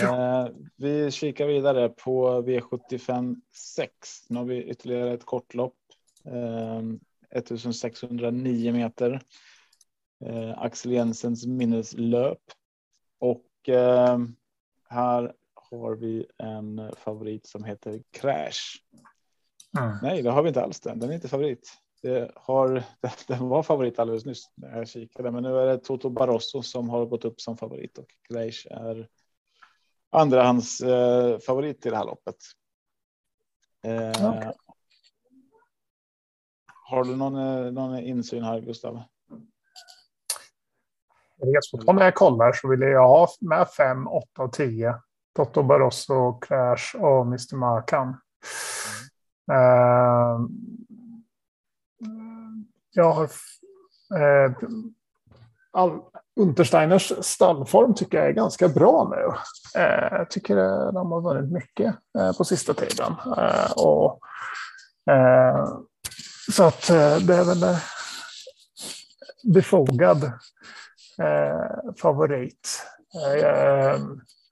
Eh, 0.00 0.48
vi 0.76 1.10
kikar 1.10 1.46
vidare 1.46 1.88
på 1.88 2.42
V75 2.42 3.36
6. 3.76 4.30
Nu 4.30 4.38
har 4.38 4.44
vi 4.44 4.62
ytterligare 4.62 5.12
ett 5.12 5.24
kortlopp. 5.24 5.76
Eh, 6.24 6.82
1609 7.30 8.72
meter. 8.72 9.20
Eh, 10.24 10.58
Axel 10.58 10.92
Jensens 10.92 11.46
minneslöp. 11.46 12.42
Och 13.18 13.68
eh, 13.68 14.18
här 14.88 15.32
har 15.80 15.94
vi 15.94 16.26
en 16.38 16.92
favorit 16.96 17.46
som 17.46 17.64
heter 17.64 18.02
Crash. 18.10 18.60
Mm. 19.78 19.96
Nej, 20.02 20.22
det 20.22 20.30
har 20.30 20.42
vi 20.42 20.48
inte 20.48 20.62
alls 20.62 20.80
den. 20.80 20.98
Den 20.98 21.10
är 21.10 21.14
inte 21.14 21.28
favorit. 21.28 21.72
Det 22.02 22.30
har, 22.34 22.84
den 23.26 23.48
var 23.48 23.62
favorit 23.62 23.98
alldeles 23.98 24.24
nyss 24.24 24.50
när 24.54 24.78
jag 24.78 24.88
kikade, 24.88 25.30
men 25.30 25.42
nu 25.42 25.58
är 25.58 25.66
det 25.66 25.78
Toto 25.78 26.10
Barroso 26.10 26.62
som 26.62 26.88
har 26.88 27.06
gått 27.06 27.24
upp 27.24 27.40
som 27.40 27.56
favorit 27.56 27.98
och 27.98 28.06
Crash 28.28 28.66
är 28.70 29.08
andrahands 30.10 30.80
eh, 30.80 31.38
favorit 31.38 31.86
i 31.86 31.90
det 31.90 31.96
här 31.96 32.04
loppet. 32.04 32.36
Eh, 33.84 34.08
okay. 34.08 34.52
Har 36.90 37.04
du 37.04 37.16
någon, 37.16 37.36
eh, 37.36 37.72
någon 37.72 37.98
insyn 37.98 38.44
här, 38.44 38.60
Gustav? 38.60 39.02
När 41.94 42.04
jag 42.04 42.14
kollar 42.14 42.52
så 42.52 42.68
vill 42.68 42.80
jag 42.80 43.08
ha 43.08 43.28
med 43.40 43.68
5, 43.68 44.08
8 44.08 44.42
och 44.42 44.52
10. 44.52 44.94
Toto 45.36 45.62
Barroso, 45.62 46.38
Crash 46.40 46.96
och 46.96 47.26
Mr. 47.26 47.56
Markan. 47.56 48.16
Mm. 49.52 49.60
Uh, 49.60 50.48
jag 52.92 53.12
har 53.12 53.24
uh, 53.24 54.56
all, 55.72 56.00
Untersteiners 56.40 57.12
stallform 57.20 57.94
tycker 57.94 58.18
jag 58.18 58.26
är 58.26 58.32
ganska 58.32 58.68
bra 58.68 59.12
nu. 59.16 59.22
Uh, 59.82 60.18
jag 60.18 60.30
tycker 60.30 60.56
de 60.92 61.12
har 61.12 61.20
vunnit 61.20 61.52
mycket 61.52 61.94
på 62.38 62.44
sista 62.44 62.74
tiden. 62.74 63.14
och 63.76 64.20
så 66.52 66.64
att 66.64 66.90
eh, 66.90 67.16
det 67.16 67.34
är 67.34 67.44
väl 67.44 67.76
befogad 69.54 70.24
eh, 71.18 71.94
favorit. 72.02 72.86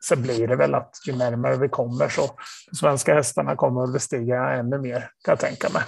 Sen 0.04 0.22
blir 0.22 0.48
det 0.48 0.56
väl 0.56 0.74
att 0.74 0.96
ju 1.06 1.16
närmare 1.16 1.56
vi 1.56 1.68
kommer 1.68 2.08
så 2.08 2.30
de 2.70 2.76
svenska 2.76 3.14
hästarna 3.14 3.56
kommer 3.56 3.84
att 3.84 3.92
bestiga 3.92 4.50
ännu 4.50 4.78
mer 4.78 5.00
kan 5.00 5.32
jag 5.32 5.38
tänka 5.38 5.68
mig. 5.68 5.82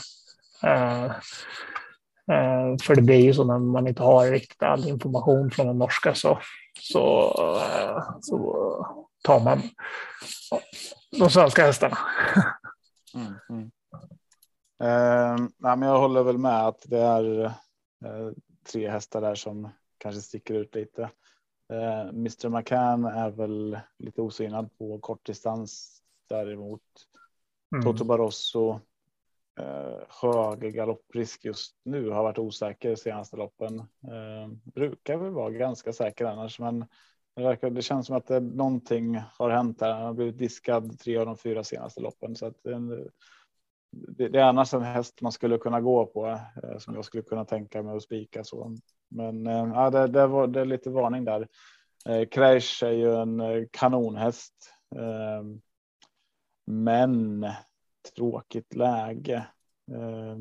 Uh, 0.64 1.04
uh, 2.30 2.76
för 2.82 2.94
det 2.94 3.02
blir 3.02 3.20
ju 3.20 3.34
så 3.34 3.44
när 3.44 3.58
man 3.58 3.86
inte 3.86 4.02
har 4.02 4.30
riktigt 4.30 4.62
all 4.62 4.88
information 4.88 5.50
från 5.50 5.66
den 5.66 5.78
norska 5.78 6.14
så, 6.14 6.38
så, 6.80 7.34
uh, 7.56 8.18
så 8.20 8.86
tar 9.22 9.40
man 9.40 9.62
de 11.18 11.30
svenska 11.30 11.66
hästarna. 11.66 11.98
Mm, 13.14 13.34
mm. 13.50 13.70
Nej, 15.58 15.76
men 15.76 15.82
jag 15.82 15.98
håller 15.98 16.22
väl 16.22 16.38
med 16.38 16.66
att 16.66 16.82
det 16.84 16.98
är 16.98 17.54
tre 18.72 18.90
hästar 18.90 19.20
där 19.20 19.34
som 19.34 19.68
kanske 19.98 20.20
sticker 20.20 20.54
ut 20.54 20.74
lite. 20.74 21.10
Eh, 21.72 22.08
Mr 22.08 22.48
McCann 22.48 23.04
är 23.04 23.30
väl 23.30 23.78
lite 23.98 24.22
osynad 24.22 24.78
på 24.78 24.98
kortdistans 24.98 26.02
däremot. 26.28 26.82
Mm. 27.74 27.84
Toto 27.84 28.04
Barroso 28.04 28.80
eh, 29.60 29.98
hög 30.22 30.74
galopprisk 30.74 31.44
just 31.44 31.76
nu 31.82 32.10
har 32.10 32.22
varit 32.22 32.38
osäker 32.38 32.94
senaste 32.94 33.36
loppen. 33.36 33.78
Eh, 33.80 34.48
brukar 34.74 35.16
väl 35.16 35.30
vara 35.30 35.50
ganska 35.50 35.92
säker 35.92 36.24
annars, 36.24 36.58
men 36.58 36.86
det, 37.34 37.42
verkar, 37.42 37.70
det 37.70 37.82
känns 37.82 38.06
som 38.06 38.16
att 38.16 38.26
det, 38.26 38.40
någonting 38.40 39.20
har 39.38 39.50
hänt 39.50 39.78
där. 39.78 39.92
Han 39.92 40.02
har 40.02 40.14
blivit 40.14 40.38
diskad 40.38 40.98
tre 40.98 41.16
av 41.16 41.26
de 41.26 41.36
fyra 41.36 41.64
senaste 41.64 42.00
loppen 42.00 42.36
så 42.36 42.46
att 42.46 42.66
en, 42.66 42.88
det, 43.90 44.28
det, 44.28 44.40
är 44.40 44.44
annars 44.44 44.74
en 44.74 44.82
häst 44.82 45.20
man 45.20 45.32
skulle 45.32 45.58
kunna 45.58 45.80
gå 45.80 46.06
på 46.06 46.26
eh, 46.26 46.78
som 46.78 46.94
jag 46.94 47.04
skulle 47.04 47.22
kunna 47.22 47.44
tänka 47.44 47.82
mig 47.82 47.96
att 47.96 48.02
spika 48.02 48.44
så. 48.44 48.76
Men 49.14 49.46
eh, 49.46 49.70
ja, 49.74 49.90
det, 49.90 50.06
det, 50.06 50.26
var, 50.26 50.46
det 50.46 50.60
är 50.60 50.64
lite 50.64 50.90
varning 50.90 51.24
där. 51.24 51.48
Eh, 52.08 52.28
Crash 52.28 52.84
är 52.84 52.90
ju 52.92 53.14
en 53.14 53.40
eh, 53.40 53.62
kanonhäst. 53.70 54.54
Eh, 54.96 55.44
men 56.66 57.46
tråkigt 58.16 58.74
läge. 58.74 59.46
Eh, 59.92 60.36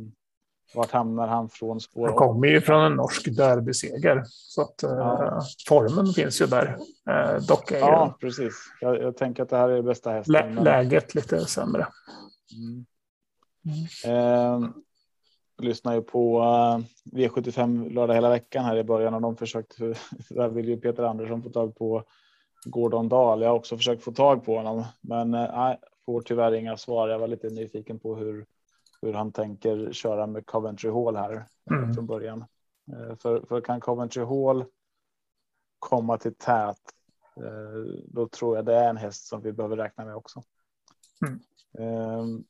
vart 0.76 0.92
hamnar 0.92 1.28
han 1.28 1.50
från 1.50 1.80
spår? 1.80 2.08
Han 2.08 2.16
kommer 2.16 2.48
ju 2.48 2.62
från 2.62 2.86
en 2.86 2.94
norsk 2.94 3.38
derbyseger 3.38 4.24
så 4.26 4.62
att 4.62 4.76
ja. 4.82 5.42
formen 5.68 6.08
finns 6.08 6.42
ju 6.42 6.46
där. 6.46 6.78
dock 7.48 7.72
är 7.72 7.80
ja, 7.80 8.18
ju... 8.22 8.28
precis. 8.28 8.54
Jag, 8.82 9.02
jag, 9.02 9.18
tänker 9.18 9.44
att 9.44 9.50
det 9.50 9.58
här 9.58 9.70
är 9.70 9.82
bästa 9.82 10.12
hästen. 10.12 10.56
Lä. 10.56 10.64
Läget 10.64 11.16
lite 11.16 11.46
sämre. 11.46 11.88
Mm. 12.54 12.86
Eh, 14.06 14.70
lyssnar 15.64 15.96
ju 15.96 16.02
på 16.02 16.40
uh, 16.40 16.80
V75 17.12 17.94
lördag 17.94 18.14
hela 18.14 18.30
veckan 18.30 18.66
här 18.66 18.78
i 18.78 18.84
början 18.84 19.14
och 19.14 19.22
de 19.22 19.38
försökte. 19.38 19.84
Där 20.30 20.50
vill 20.50 20.70
ju 20.70 20.78
Peter 20.78 21.04
Andersson 21.04 21.44
få 21.44 21.50
tag 21.50 21.76
på 21.76 22.04
Gordon 22.66 23.10
Dahl. 23.10 23.42
Jag 23.42 23.50
har 23.50 23.56
också 23.56 23.78
försökt 23.78 24.04
få 24.04 24.12
tag 24.12 24.46
på 24.46 24.58
honom, 24.58 24.84
men 25.02 25.34
uh, 25.34 25.74
får 26.06 26.22
tyvärr 26.22 26.52
inga 26.52 26.78
svar. 26.78 27.10
Jag 27.10 27.20
var 27.20 27.28
lite 27.28 27.50
nyfiken 27.50 28.00
på 28.00 28.16
hur 28.16 28.46
hur 29.02 29.14
han 29.14 29.32
tänker 29.32 29.92
köra 29.92 30.28
med 30.28 30.46
Coventry 30.46 30.90
Hall 30.90 31.16
här 31.16 31.34
eh, 31.72 31.78
mm. 31.78 31.94
från 31.94 32.06
början. 32.06 32.46
Uh, 32.94 33.16
för, 33.16 33.42
för 33.42 33.62
kan 33.62 33.80
Coventry 33.80 34.24
Hall 34.24 34.66
komma 35.80 36.18
till 36.18 36.36
tät, 36.36 36.78
då 38.06 38.28
tror 38.28 38.56
jag 38.56 38.66
det 38.66 38.76
är 38.76 38.90
en 38.90 38.98
häst 38.98 39.28
som 39.28 39.42
vi 39.42 39.52
behöver 39.52 39.78
räkna 39.78 40.06
med 40.06 40.16
också. 40.16 40.44
Mm. 41.22 41.40
Ehm, 41.80 42.44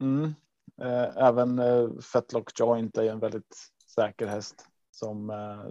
Mm. 0.00 0.34
Eh, 0.82 1.16
även 1.16 1.58
eh, 1.58 1.88
Fetlock 2.12 2.60
Joint 2.60 2.98
är 2.98 3.10
en 3.10 3.20
väldigt 3.20 3.56
säker 3.94 4.26
häst 4.26 4.66
som 4.90 5.30
eh, 5.30 5.66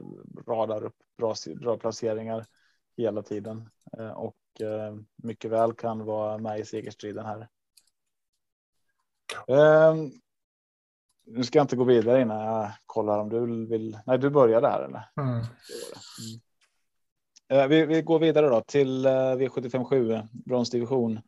radar 0.48 0.84
upp 0.84 0.96
bra, 1.18 1.36
bra 1.62 1.78
placeringar 1.78 2.46
hela 2.98 3.22
tiden 3.22 3.70
och 4.16 4.36
mycket 5.16 5.52
väl 5.52 5.74
kan 5.74 6.06
vara 6.06 6.38
med 6.38 6.60
i 6.60 6.66
segerstriden 6.66 7.26
här. 7.26 7.48
Ehm, 9.48 10.12
nu 11.26 11.44
ska 11.44 11.60
jag 11.60 11.64
inte 11.64 11.76
gå 11.76 11.84
vidare 11.84 12.22
innan 12.22 12.46
jag 12.46 12.72
kollar 12.86 13.20
om 13.20 13.30
du 13.30 13.68
vill. 13.68 14.00
Nej, 14.06 14.18
du 14.18 14.30
börjar 14.30 14.62
där 14.62 14.84
eller? 14.84 15.10
Mm. 15.22 15.44
Mm. 17.50 17.70
Vi, 17.70 17.86
vi, 17.86 18.02
går 18.02 18.20
vidare 18.20 18.50
då 18.50 18.62
till 18.62 19.08
V757 19.08 20.28
bronsdivision. 20.32 21.20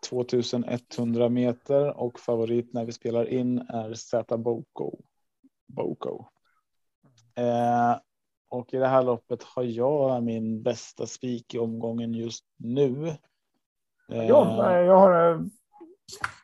2100 0.00 1.24
eh, 1.24 1.30
meter 1.30 1.96
och 1.96 2.20
favorit 2.20 2.72
när 2.72 2.84
vi 2.84 2.92
spelar 2.92 3.28
in 3.28 3.58
är 3.58 3.94
Z 3.94 4.36
Boko. 4.36 4.98
Boko. 5.68 6.26
Eh, 7.34 7.96
och 8.48 8.74
i 8.74 8.76
det 8.76 8.88
här 8.88 9.02
loppet 9.02 9.42
har 9.42 9.62
jag 9.62 10.22
min 10.22 10.62
bästa 10.62 11.06
spik 11.06 11.54
i 11.54 11.58
omgången 11.58 12.14
just 12.14 12.44
nu. 12.56 13.08
Eh, 14.12 14.24
ja, 14.24 14.80
jag 14.80 14.98
har 14.98 15.32
eh, 15.32 15.40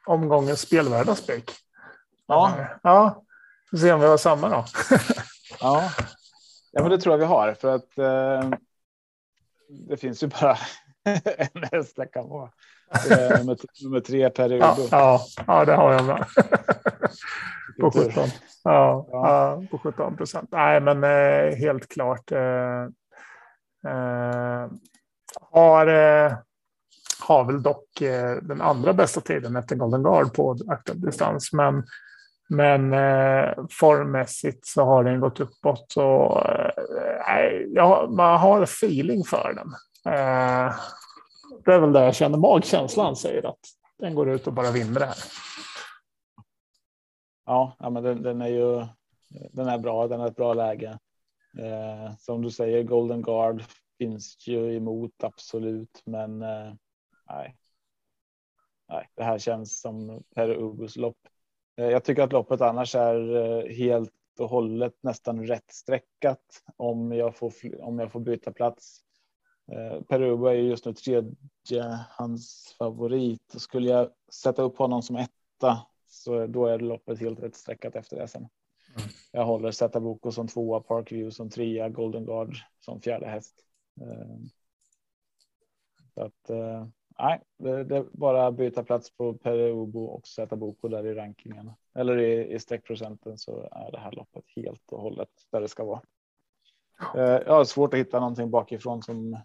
omgångens 0.06 0.60
spelvärda 0.60 1.14
spik. 1.14 1.50
Ja, 2.26 2.66
ja. 2.82 3.24
Vi 3.72 3.78
se 3.78 3.92
om 3.92 4.00
vi 4.00 4.06
har 4.06 4.16
samma 4.16 4.48
då. 4.48 4.64
ja. 5.60 5.90
ja, 6.72 6.82
men 6.82 6.90
det 6.90 6.98
tror 6.98 7.12
jag 7.12 7.18
vi 7.18 7.24
har 7.24 7.54
för 7.54 7.74
att 7.74 7.98
eh, 7.98 8.58
det 9.68 9.96
finns 9.96 10.22
ju 10.22 10.26
bara 10.26 10.58
en 11.36 11.64
häst 11.72 11.98
kan 12.12 12.28
vara. 12.28 12.50
Nummer, 13.38 13.56
nummer 13.84 14.00
tre, 14.00 14.30
Per 14.30 14.50
ja, 14.50 14.76
ja, 14.90 15.20
ja, 15.46 15.64
det 15.64 15.74
har 15.74 15.92
jag 15.92 16.04
med. 16.04 16.24
på 17.80 17.90
17. 17.90 18.28
Ja, 18.64 19.08
ja. 19.12 19.62
på 19.70 19.78
17 19.78 20.16
procent. 20.16 20.48
Nej, 20.52 20.80
men 20.80 21.04
eh, 21.04 21.56
helt 21.56 21.88
klart. 21.88 22.32
Eh, 22.32 22.82
eh, 23.92 24.70
har, 25.50 25.86
eh, 25.86 26.32
har 27.20 27.44
väl 27.44 27.62
dock 27.62 28.00
eh, 28.00 28.36
den 28.42 28.60
andra 28.60 28.92
bästa 28.92 29.20
tiden 29.20 29.56
efter 29.56 29.76
Golden 29.76 30.02
Guard 30.02 30.34
på 30.34 30.56
aktuell 30.68 31.00
distans. 31.00 31.52
Men, 31.52 31.84
men 32.48 32.92
eh, 32.92 33.54
formmässigt 33.70 34.66
så 34.66 34.84
har 34.84 35.04
den 35.04 35.20
gått 35.20 35.40
uppåt. 35.40 35.94
Och, 35.96 36.42
ja, 37.74 38.08
man 38.10 38.38
har 38.38 38.62
feeling 38.62 39.24
för 39.24 39.52
den 39.54 39.74
det 41.64 41.74
är 41.74 41.80
väl 41.80 41.92
där 41.92 42.04
jag 42.04 42.14
känner. 42.14 42.38
Magkänslan 42.38 43.16
säger 43.16 43.46
att 43.46 43.60
den 43.98 44.14
går 44.14 44.30
ut 44.30 44.46
och 44.46 44.52
bara 44.52 44.70
vinner 44.70 45.00
det 45.00 45.06
här. 45.06 45.16
Ja, 47.46 47.76
ja 47.78 47.90
men 47.90 48.02
den, 48.02 48.22
den, 48.22 48.42
är 48.42 48.48
ju 48.48 48.86
den 49.52 49.68
är 49.68 49.78
bra. 49.78 50.08
Den 50.08 50.20
är 50.20 50.26
ett 50.26 50.36
bra 50.36 50.54
läge. 50.54 50.98
Eh, 51.58 52.16
som 52.18 52.42
du 52.42 52.50
säger, 52.50 52.82
Golden 52.82 53.22
Guard 53.22 53.62
finns 53.98 54.48
ju 54.48 54.76
emot 54.76 55.24
absolut, 55.24 56.02
men 56.04 56.42
eh, 56.42 56.72
nej. 57.28 57.56
Nej, 58.88 59.08
det 59.14 59.24
här 59.24 59.38
känns 59.38 59.80
som 59.80 60.22
Per 60.34 60.50
Ubus 60.50 60.96
lopp. 60.96 61.18
Eh, 61.76 61.86
jag 61.86 62.04
tycker 62.04 62.22
att 62.22 62.32
loppet 62.32 62.60
annars 62.60 62.94
är 62.94 63.36
eh, 63.36 63.76
helt 63.76 64.12
och 64.38 64.48
hållet 64.48 64.94
nästan 65.00 65.46
rätt 65.46 65.70
sträckat 65.70 66.62
om 66.76 67.12
jag 67.12 67.36
får 67.36 67.52
om 67.80 67.98
jag 67.98 68.12
får 68.12 68.20
byta 68.20 68.52
plats. 68.52 69.00
Eh, 69.72 70.02
Per 70.02 70.22
Ubu 70.22 70.48
är 70.48 70.52
just 70.52 70.84
nu 70.84 70.92
tredje 70.92 71.98
hans 72.10 72.74
favorit 72.78 73.54
och 73.54 73.60
skulle 73.60 73.90
jag 73.90 74.10
sätta 74.32 74.62
upp 74.62 74.78
honom 74.78 75.02
som 75.02 75.16
etta 75.16 75.86
så 76.08 76.46
då 76.46 76.66
är 76.66 76.78
loppet 76.78 77.20
helt 77.20 77.42
rätt 77.42 77.56
sträckat 77.56 77.96
efter 77.96 78.16
det 78.16 78.28
sen. 78.28 78.48
Mm. 78.96 79.08
Jag 79.32 79.44
håller 79.44 79.70
Zeta 79.70 80.00
Boko 80.00 80.32
som 80.32 80.48
tvåa, 80.48 80.80
Parkview 80.80 81.30
som 81.30 81.50
trea, 81.50 81.88
Golden 81.88 82.24
Guard 82.24 82.56
som 82.80 83.00
fjärde 83.00 83.26
häst. 83.26 83.54
Eh, 84.00 84.36
så 86.14 86.22
att 86.22 86.50
eh, 86.50 86.86
nej, 87.18 87.40
det, 87.58 87.96
är 87.96 88.06
bara 88.12 88.52
byta 88.52 88.84
plats 88.84 89.10
på 89.10 89.34
Perubo 89.34 90.04
och 90.04 90.26
Zeta 90.26 90.56
Boko 90.56 90.88
där 90.88 91.06
i 91.06 91.14
rankingen 91.14 91.70
eller 91.94 92.18
i, 92.18 92.54
i 92.54 92.58
streckprocenten 92.58 93.38
så 93.38 93.68
är 93.72 93.90
det 93.92 93.98
här 93.98 94.12
loppet 94.12 94.44
helt 94.56 94.92
och 94.92 95.00
hållet 95.00 95.30
där 95.50 95.60
det 95.60 95.68
ska 95.68 95.84
vara. 95.84 96.02
Jag 97.14 97.54
har 97.54 97.64
svårt 97.64 97.94
att 97.94 98.00
hitta 98.00 98.20
någonting 98.20 98.50
bakifrån 98.50 99.02
som 99.02 99.36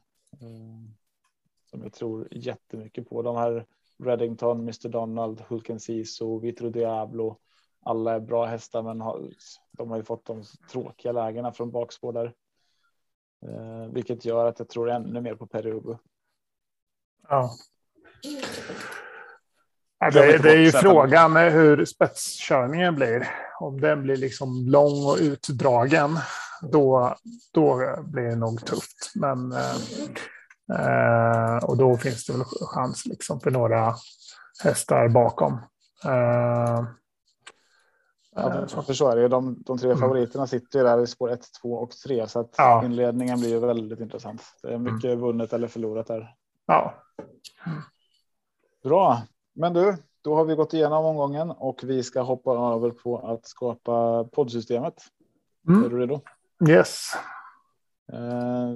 som 1.69 1.81
jag 1.83 1.93
tror 1.93 2.27
jättemycket 2.31 3.09
på. 3.09 3.21
De 3.21 3.35
här 3.35 3.65
Reddington, 4.03 4.59
Mr 4.59 4.89
Donald, 4.89 5.41
Hulken 5.47 5.79
Siso, 5.79 6.39
Vitro 6.39 6.69
Diablo. 6.69 7.37
Alla 7.85 8.15
är 8.15 8.19
bra 8.19 8.45
hästar, 8.45 8.83
men 8.83 9.01
har, 9.01 9.29
de 9.71 9.89
har 9.89 9.97
ju 9.97 10.03
fått 10.03 10.25
de 10.25 10.43
tråkiga 10.71 11.11
lägena 11.11 11.51
från 11.51 11.71
bakspår 11.71 12.13
där. 12.13 12.33
Eh, 13.45 13.87
vilket 13.93 14.25
gör 14.25 14.45
att 14.45 14.59
jag 14.59 14.69
tror 14.69 14.89
ännu 14.89 15.21
mer 15.21 15.35
på 15.35 15.47
Perubu. 15.47 15.95
Ja. 17.29 17.51
ja 19.99 20.11
det, 20.11 20.37
det, 20.37 20.51
är 20.51 20.57
ju 20.57 20.71
frågan 20.71 21.35
hur 21.35 21.85
spetskörningen 21.85 22.95
blir. 22.95 23.27
Om 23.59 23.81
den 23.81 24.03
blir 24.03 24.17
liksom 24.17 24.65
lång 24.67 25.05
och 25.05 25.17
utdragen, 25.21 26.09
då, 26.71 27.15
då 27.54 27.95
blir 28.04 28.23
det 28.23 28.36
nog 28.36 28.65
tufft. 28.65 29.12
Men 29.15 29.52
eh, 29.52 29.76
Eh, 30.69 31.58
och 31.63 31.78
då 31.78 31.97
finns 31.97 32.26
det 32.26 32.34
väl 32.34 32.43
chans 32.43 33.06
liksom 33.06 33.39
för 33.39 33.52
några 33.52 33.95
hästar 34.63 35.10
bakom. 35.10 35.54
Eh, 36.06 36.84
Ja, 38.36 38.60
eh, 38.60 38.82
för 38.82 38.93
så 38.93 39.10
är 39.10 39.15
det. 39.15 39.28
De, 39.28 39.63
de 39.65 39.78
tre 39.78 39.89
mm. 39.89 39.99
favoriterna 39.99 40.47
sitter 40.47 40.80
ju 40.80 40.86
där 40.86 41.04
i 41.04 41.08
spår 41.08 41.32
1, 41.32 41.41
2 41.62 41.73
och 41.73 41.91
3 41.91 42.28
så 42.28 42.39
att 42.39 42.56
ja. 42.58 42.86
inledningen 42.86 43.39
blir 43.39 43.49
ju 43.49 43.60
väldigt 43.60 43.99
intressant. 43.99 44.41
Det 44.62 44.73
är 44.73 44.78
mycket 44.78 45.04
mm. 45.04 45.19
vunnet 45.19 45.54
eller 45.54 45.67
förlorat 45.67 46.08
där. 46.08 46.36
Ja. 46.65 46.93
Bra, 48.84 49.21
men 49.56 49.73
du, 49.73 49.97
då 50.21 50.36
har 50.36 50.45
vi 50.45 50.56
gått 50.56 50.73
igenom 50.73 51.06
omgången 51.06 51.52
och 51.52 51.80
vi 51.84 52.04
ska 52.04 52.21
hoppa 52.21 52.52
över 52.52 52.91
på 52.91 53.17
att 53.17 53.47
skapa 53.47 54.23
poddsystemet. 54.23 55.04
Mm. 55.67 55.84
Är 55.84 55.89
du 55.89 55.99
redo? 55.99 56.21
Yes. 56.69 57.13
Eh, 58.13 58.75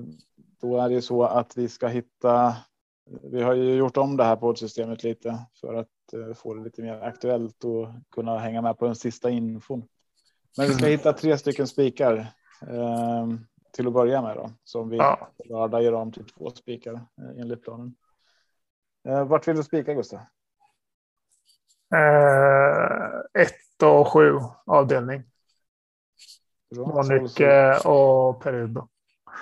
då 0.61 0.77
är 0.77 0.89
det 0.89 1.01
så 1.01 1.23
att 1.23 1.57
vi 1.57 1.69
ska 1.69 1.87
hitta. 1.87 2.55
Vi 3.23 3.43
har 3.43 3.53
ju 3.53 3.75
gjort 3.75 3.97
om 3.97 4.17
det 4.17 4.23
här 4.23 4.35
poddsystemet 4.35 5.03
lite 5.03 5.39
för 5.61 5.73
att 5.73 6.13
eh, 6.13 6.33
få 6.33 6.53
det 6.53 6.63
lite 6.63 6.81
mer 6.81 7.01
aktuellt 7.01 7.63
och 7.63 7.87
kunna 8.11 8.37
hänga 8.37 8.61
med 8.61 8.77
på 8.77 8.85
den 8.85 8.95
sista 8.95 9.29
infon. 9.29 9.87
Men 10.57 10.67
vi 10.67 10.73
ska 10.73 10.85
hitta 10.85 11.13
tre 11.13 11.37
stycken 11.37 11.67
spikar 11.67 12.15
eh, 12.61 13.27
till 13.71 13.87
att 13.87 13.93
börja 13.93 14.21
med 14.21 14.35
då 14.35 14.51
som 14.63 14.89
vi 14.89 14.97
ja. 14.97 15.29
lördag 15.45 15.83
gör 15.83 15.93
om 15.93 16.11
till 16.11 16.25
två 16.25 16.49
spikar 16.49 17.01
enligt 17.37 17.63
planen. 17.63 17.95
Vart 19.27 19.47
vill 19.47 19.55
du 19.55 19.63
spika 19.63 19.93
Gustav? 19.93 20.19
Eh, 21.95 23.41
ett 23.41 23.83
och 23.83 24.07
sju 24.07 24.39
avdelning. 24.65 25.23
Monique 26.75 27.79
och 27.85 28.41
Perubo. 28.41 28.87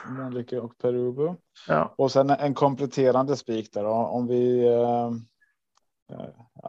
Mölnlycke 0.10 0.60
och 0.60 0.78
Perubo. 0.78 1.36
Ja. 1.68 1.94
Och 1.98 2.12
sen 2.12 2.30
en 2.30 2.54
kompletterande 2.54 3.38
spik 3.38 3.74
där. 3.74 3.86
Om 3.86 4.28
vi. 4.28 4.68
Eh, 4.68 5.12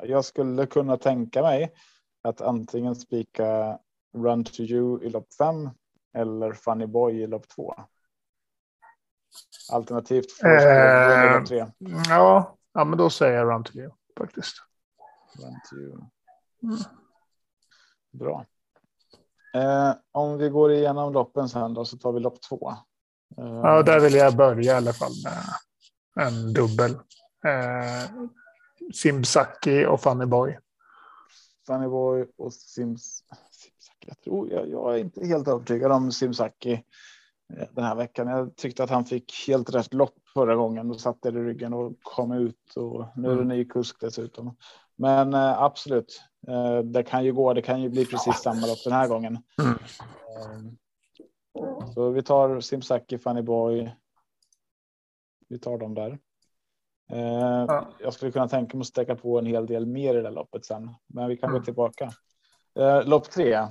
jag 0.02 0.24
skulle 0.24 0.66
kunna 0.66 0.96
tänka 0.96 1.42
mig 1.42 1.72
att 2.22 2.40
antingen 2.40 2.96
spika 2.96 3.78
Run 4.16 4.44
to 4.44 4.60
you 4.60 5.04
i 5.04 5.10
lopp 5.10 5.34
fem 5.38 5.70
eller 6.14 6.52
Funny 6.52 6.86
Boy 6.86 7.22
i 7.22 7.26
lopp 7.26 7.48
två. 7.48 7.74
Alternativt 9.72 10.42
eh, 10.44 11.38
lopp 11.38 11.46
tre. 11.46 11.66
Ja, 12.08 12.56
ja, 12.72 12.84
men 12.84 12.98
då 12.98 13.10
säger 13.10 13.38
jag 13.38 13.50
Run 13.54 13.64
to 13.64 13.76
you 13.76 13.90
faktiskt. 14.18 14.56
Run 15.38 15.60
to 15.70 15.76
you. 15.76 15.92
Mm. 16.62 16.76
Bra. 18.10 18.44
Eh, 19.56 19.94
om 20.12 20.38
vi 20.38 20.48
går 20.48 20.72
igenom 20.72 21.12
loppen 21.12 21.48
sen 21.48 21.74
då 21.74 21.84
så 21.84 21.96
tar 21.96 22.12
vi 22.12 22.20
lopp 22.20 22.40
två. 22.40 22.72
Ja, 23.36 23.82
där 23.82 24.00
vill 24.00 24.14
jag 24.14 24.36
börja 24.36 24.72
i 24.72 24.76
alla 24.76 24.92
fall 24.92 25.12
med 26.14 26.26
en 26.26 26.52
dubbel. 26.52 26.90
Eh, 27.44 28.10
Simsaki 28.94 29.86
och 29.86 30.00
Funny 30.00 30.26
Boy. 30.26 30.58
Funny 31.66 31.88
Boy 31.88 32.26
och 32.36 32.52
Sims. 32.52 33.24
Simsaki. 33.50 34.06
Jag, 34.06 34.20
tror, 34.20 34.52
jag, 34.52 34.68
jag 34.68 34.94
är 34.94 34.98
inte 34.98 35.26
helt 35.26 35.48
övertygad 35.48 35.92
om 35.92 36.12
Simsaki 36.12 36.72
eh, 37.54 37.68
den 37.70 37.84
här 37.84 37.94
veckan. 37.94 38.28
Jag 38.28 38.56
tyckte 38.56 38.84
att 38.84 38.90
han 38.90 39.04
fick 39.04 39.44
helt 39.48 39.74
rätt 39.74 39.94
lopp 39.94 40.14
förra 40.34 40.54
gången 40.54 40.90
och 40.90 41.00
satte 41.00 41.30
det 41.30 41.40
i 41.40 41.42
ryggen 41.42 41.72
och 41.72 41.92
kom 42.02 42.32
ut 42.32 42.76
och 42.76 43.06
nu 43.16 43.28
är 43.28 43.34
det 43.34 43.42
mm. 43.42 43.48
ny 43.48 43.64
kusk 43.64 43.96
dessutom. 44.00 44.56
Men 44.96 45.34
eh, 45.34 45.62
absolut, 45.62 46.22
eh, 46.48 46.78
det 46.78 47.02
kan 47.02 47.24
ju 47.24 47.32
gå. 47.32 47.52
Det 47.52 47.62
kan 47.62 47.82
ju 47.82 47.88
bli 47.88 48.06
precis 48.06 48.42
samma 48.42 48.66
lopp 48.66 48.84
den 48.84 48.92
här 48.92 49.08
gången. 49.08 49.38
Mm. 49.62 49.78
Eh, 50.36 50.72
så 51.94 52.10
vi 52.10 52.22
tar 52.22 52.60
Simsaki, 52.60 53.18
Funny 53.18 53.42
Boy. 53.42 53.96
Vi 55.48 55.58
tar 55.58 55.78
dem 55.78 55.94
där. 55.94 56.18
Eh, 57.10 57.64
ja. 57.68 57.88
Jag 57.98 58.12
skulle 58.12 58.32
kunna 58.32 58.48
tänka 58.48 58.76
mig 58.76 58.82
att 58.82 58.86
sträcka 58.86 59.16
på 59.16 59.38
en 59.38 59.46
hel 59.46 59.66
del 59.66 59.86
mer 59.86 60.14
i 60.14 60.22
det 60.22 60.30
loppet 60.30 60.64
sen, 60.64 60.94
men 61.06 61.28
vi 61.28 61.36
kan 61.36 61.50
mm. 61.50 61.60
gå 61.60 61.64
tillbaka. 61.64 62.12
Eh, 62.78 63.04
lopp 63.04 63.30
tre. 63.30 63.52
Eh, 63.52 63.70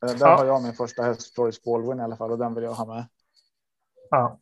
där 0.00 0.36
har 0.36 0.46
jag 0.46 0.62
min 0.62 0.72
första 0.72 1.02
häst, 1.02 1.34
Floris 1.34 1.62
Baldwin 1.62 2.00
i 2.00 2.02
alla 2.02 2.16
fall, 2.16 2.30
och 2.30 2.38
den 2.38 2.54
vill 2.54 2.64
jag 2.64 2.74
ha 2.74 2.86
med. 2.94 3.06
Ja. 4.10 4.38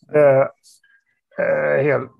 Det, 0.00 0.50
eh, 1.38 1.82
helt, 1.82 2.10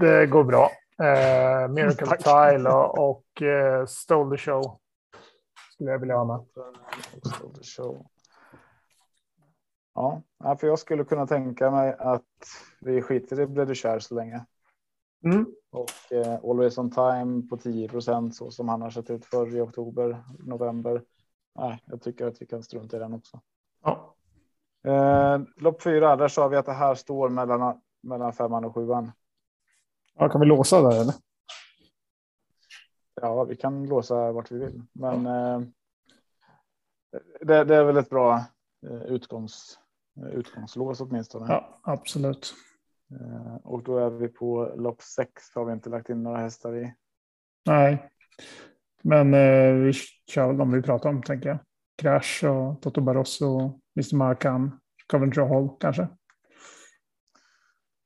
det 0.00 0.26
går 0.26 0.44
bra. 0.44 0.70
Eh, 1.02 1.68
Miracle 1.68 2.16
Tile 2.16 2.70
och, 2.70 3.10
och 3.10 3.42
eh, 3.42 3.86
Stole 3.86 4.36
the 4.36 4.42
Show 4.42 4.80
skulle 5.72 5.90
jag 5.90 5.98
vilja 5.98 6.16
ha 6.16 6.24
med. 6.24 6.46
Ja, 9.94 10.22
för 10.60 10.66
jag 10.66 10.78
skulle 10.78 11.04
kunna 11.04 11.26
tänka 11.26 11.70
mig 11.70 11.94
att 11.98 12.22
vi 12.80 13.02
skiter 13.02 13.40
i 13.40 13.46
Bredukär 13.46 13.98
så 13.98 14.14
länge. 14.14 14.44
Mm. 15.24 15.46
Och 15.70 16.12
eh, 16.12 16.38
Always 16.44 16.78
on 16.78 16.90
time 16.90 17.42
på 17.50 17.56
10 17.56 17.88
procent 17.88 18.36
så 18.36 18.50
som 18.50 18.68
han 18.68 18.82
har 18.82 18.90
sett 18.90 19.10
ut 19.10 19.24
förr 19.24 19.56
i 19.56 19.60
oktober, 19.60 20.24
november. 20.38 21.02
Nej, 21.54 21.82
jag 21.86 22.02
tycker 22.02 22.26
att 22.26 22.42
vi 22.42 22.46
kan 22.46 22.62
strunta 22.62 22.96
i 22.96 23.00
den 23.00 23.14
också. 23.14 23.40
Ja. 23.82 24.14
Eh, 24.84 25.40
lopp 25.56 25.82
fyra, 25.82 26.16
där 26.16 26.28
sa 26.28 26.48
vi 26.48 26.56
att 26.56 26.66
det 26.66 26.72
här 26.72 26.94
står 26.94 27.28
mellan, 27.28 27.80
mellan 28.02 28.32
femman 28.32 28.64
och 28.64 28.74
sjuan. 28.74 29.12
Ja, 30.18 30.28
kan 30.28 30.40
vi 30.40 30.46
låsa 30.46 30.82
där 30.82 31.00
eller? 31.00 31.14
Ja, 33.22 33.44
vi 33.44 33.56
kan 33.56 33.86
låsa 33.86 34.32
vart 34.32 34.50
vi 34.50 34.58
vill, 34.58 34.82
men 34.92 35.26
eh, 35.26 35.60
det, 37.40 37.64
det, 37.64 37.76
är 37.76 37.84
väl 37.84 37.96
ett 37.96 38.10
bra 38.10 38.44
eh, 38.86 39.02
utgångs, 39.02 39.78
eh, 40.16 40.28
utgångslås 40.28 41.00
åtminstone. 41.00 41.46
Ja, 41.48 41.80
absolut. 41.82 42.54
Eh, 43.20 43.56
och 43.56 43.82
då 43.82 43.98
är 43.98 44.10
vi 44.10 44.28
på 44.28 44.74
lopp 44.76 45.02
sex. 45.02 45.42
Har 45.54 45.64
vi 45.64 45.72
inte 45.72 45.90
lagt 45.90 46.08
in 46.08 46.22
några 46.22 46.38
hästar 46.38 46.76
i? 46.76 46.94
Nej. 47.66 48.10
Men 49.02 49.34
eh, 49.34 49.74
vi 49.74 49.92
kör 50.30 50.46
väl 50.46 50.56
de 50.56 50.72
vi 50.72 50.82
pratar 50.82 51.08
om, 51.08 51.22
tänker 51.22 51.48
jag. 51.48 51.58
Crash 51.96 52.44
och 52.44 52.82
Toto 52.82 53.00
Barroso 53.00 53.46
och 53.46 53.80
Mr. 53.96 54.16
Markan. 54.16 54.80
Coventry 55.06 55.42
Hall 55.42 55.68
kanske. 55.80 56.08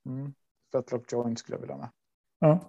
Mm. 0.06 0.34
Fetlock 0.72 1.12
Joint 1.12 1.38
skulle 1.38 1.56
jag 1.56 1.60
vilja 1.60 1.76
med. 1.76 1.88
Ja. 2.38 2.60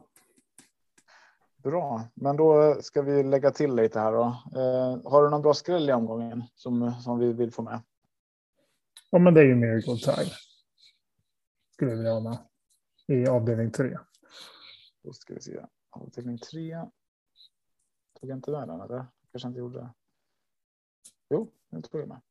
Bra, 1.58 2.02
men 2.14 2.38
då 2.38 2.78
ska 2.82 3.02
vi 3.02 3.24
lägga 3.24 3.52
till 3.52 3.76
lite 3.76 4.00
här 4.00 4.12
då. 4.12 4.24
Eh, 4.60 5.12
har 5.12 5.24
du 5.24 5.30
någon 5.30 5.42
bra 5.42 5.54
skräll 5.54 5.90
i 5.90 5.94
omgången 5.94 6.44
som, 6.56 6.94
som 6.94 7.20
vi 7.20 7.34
vill 7.34 7.52
få 7.52 7.62
med? 7.62 7.82
ja, 9.10 9.20
men 9.20 9.34
det 9.34 9.42
är 9.42 9.46
ju 9.46 9.56
Miracle 9.56 9.98
Tide. 9.98 10.36
Skulle 11.74 11.92
jag 11.92 11.98
vilja 11.98 12.14
ha 12.14 12.20
med. 12.20 12.38
I 13.08 13.28
avdelning 13.28 13.72
tre. 13.72 13.98
Då 15.04 15.14
ska 15.14 15.34
vi 15.34 15.42
se. 15.42 15.66
Avdelning 15.90 16.38
tre. 16.38 16.86
Tog 18.20 18.30
jag 18.30 18.38
inte 18.38 18.52
med 18.52 18.68
den 18.68 18.82
eller? 18.82 19.06
Kanske 19.32 19.48
inte 19.48 19.60
gjorde 19.60 19.80
det. 19.80 19.90
Jo, 21.30 21.52
den 21.70 21.82
tog 21.82 22.02
jag 22.02 22.08
med. 22.08 22.22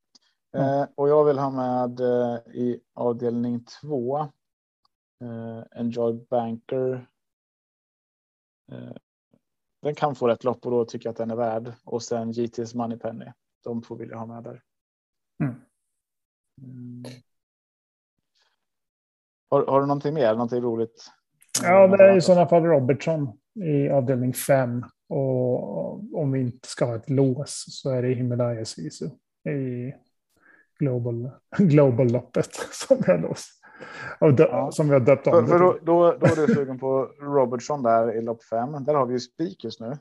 Mm. 0.52 0.80
Eh, 0.80 0.88
och 0.94 1.08
jag 1.08 1.24
vill 1.24 1.38
ha 1.38 1.50
med 1.50 2.00
eh, 2.00 2.38
i 2.54 2.80
avdelning 2.94 3.64
två. 3.64 4.18
Eh, 5.20 5.62
Enjoy 5.70 6.26
Banker. 6.30 7.08
Eh, 8.72 8.92
den 9.82 9.94
kan 9.94 10.14
få 10.14 10.28
rätt 10.28 10.44
lopp 10.44 10.66
och 10.66 10.70
då 10.70 10.84
tycker 10.84 11.06
jag 11.06 11.10
att 11.10 11.16
den 11.16 11.30
är 11.30 11.36
värd. 11.36 11.72
Och 11.84 12.02
sen 12.02 12.32
GT's 12.32 12.76
Moneypenny. 12.76 13.26
De 13.64 13.82
två 13.82 13.94
vill 13.94 14.10
jag 14.10 14.18
ha 14.18 14.26
med 14.26 14.42
där. 14.42 14.62
Mm. 15.42 15.54
Mm. 16.62 17.04
Har, 19.50 19.66
har 19.66 19.80
du 19.80 19.86
någonting 19.86 20.14
mer? 20.14 20.32
Någonting 20.32 20.60
roligt? 20.60 21.10
Ja, 21.62 21.86
det 21.86 22.04
är 22.04 22.16
i 22.16 22.20
sådana 22.20 22.48
fall 22.48 22.64
Robertson 22.64 23.38
i 23.64 23.88
avdelning 23.88 24.34
fem. 24.34 24.84
Och 25.08 26.14
om 26.20 26.32
vi 26.32 26.40
inte 26.40 26.68
ska 26.68 26.84
ha 26.84 26.96
ett 26.96 27.10
lås 27.10 27.64
så 27.68 27.90
är 27.90 28.02
det 28.02 28.14
Himalaya 28.14 28.64
Sisu 28.64 29.06
i 29.48 29.94
Global, 30.78 31.30
Global-loppet 31.58 32.54
som 32.72 33.02
har 33.06 33.18
låst. 33.18 33.57
Ja. 34.20 34.70
Som 34.72 34.86
vi 34.88 34.92
har 34.92 35.00
döpt 35.00 35.26
om. 35.26 35.32
För, 35.32 35.42
för 35.46 35.58
då, 35.58 35.78
då, 35.82 36.12
då 36.20 36.26
är 36.26 36.46
du 36.46 36.54
sugen 36.54 36.78
på 36.78 37.02
Robertson 37.20 37.82
där 37.82 38.12
i 38.16 38.22
lopp 38.22 38.44
fem. 38.44 38.84
Där 38.84 38.94
har 38.94 39.06
vi 39.06 39.12
ju 39.12 39.20
spik 39.20 39.64
just 39.64 39.80
nu. 39.80 39.98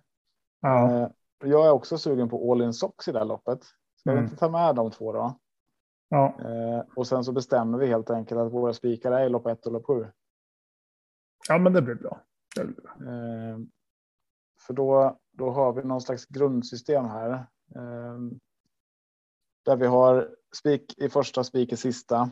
ja, 0.61 0.91
Eh, 1.03 1.09
Jag 1.43 1.65
är 1.65 1.71
också 1.71 1.97
sugen 1.97 2.29
på 2.29 2.51
All 2.51 2.61
In 2.61 2.73
Socks 2.73 3.07
i 3.07 3.11
det 3.11 3.19
här 3.19 3.25
loppet. 3.25 3.63
Ska 3.63 4.11
vi 4.11 4.11
Mm. 4.11 4.23
inte 4.23 4.35
ta 4.37 4.49
med 4.49 4.75
de 4.75 4.91
två 4.91 5.13
då? 5.13 5.39
ja, 6.09 6.35
Eh, 6.39 6.83
och 6.95 7.07
sen 7.07 7.23
så 7.23 7.31
bestämmer 7.31 7.77
vi 7.77 7.87
helt 7.87 8.09
enkelt 8.09 8.41
att 8.41 8.51
våra 8.53 8.73
spikar 8.73 9.11
är 9.11 9.25
i 9.25 9.29
lopp 9.29 9.45
ett 9.47 9.65
och 9.65 9.71
lopp 9.71 9.85
sju. 9.85 10.07
ja, 11.49 11.57
men 11.57 11.73
det 11.73 11.81
blir 11.81 11.95
bra. 11.95 12.19
Det 12.55 12.65
blir 12.65 12.75
bra. 12.75 12.91
Eh, 13.13 13.57
för 14.59 14.73
då, 14.73 15.17
då 15.31 15.49
har 15.49 15.73
vi 15.73 15.83
någon 15.83 16.01
slags 16.01 16.25
grundsystem 16.25 17.05
här. 17.05 17.45
Där 19.65 19.75
vi 19.75 19.85
har 19.85 20.29
spik 20.55 20.93
i 20.97 21.09
första, 21.09 21.43
spik 21.43 21.71
i 21.73 21.77
sista. 21.77 22.29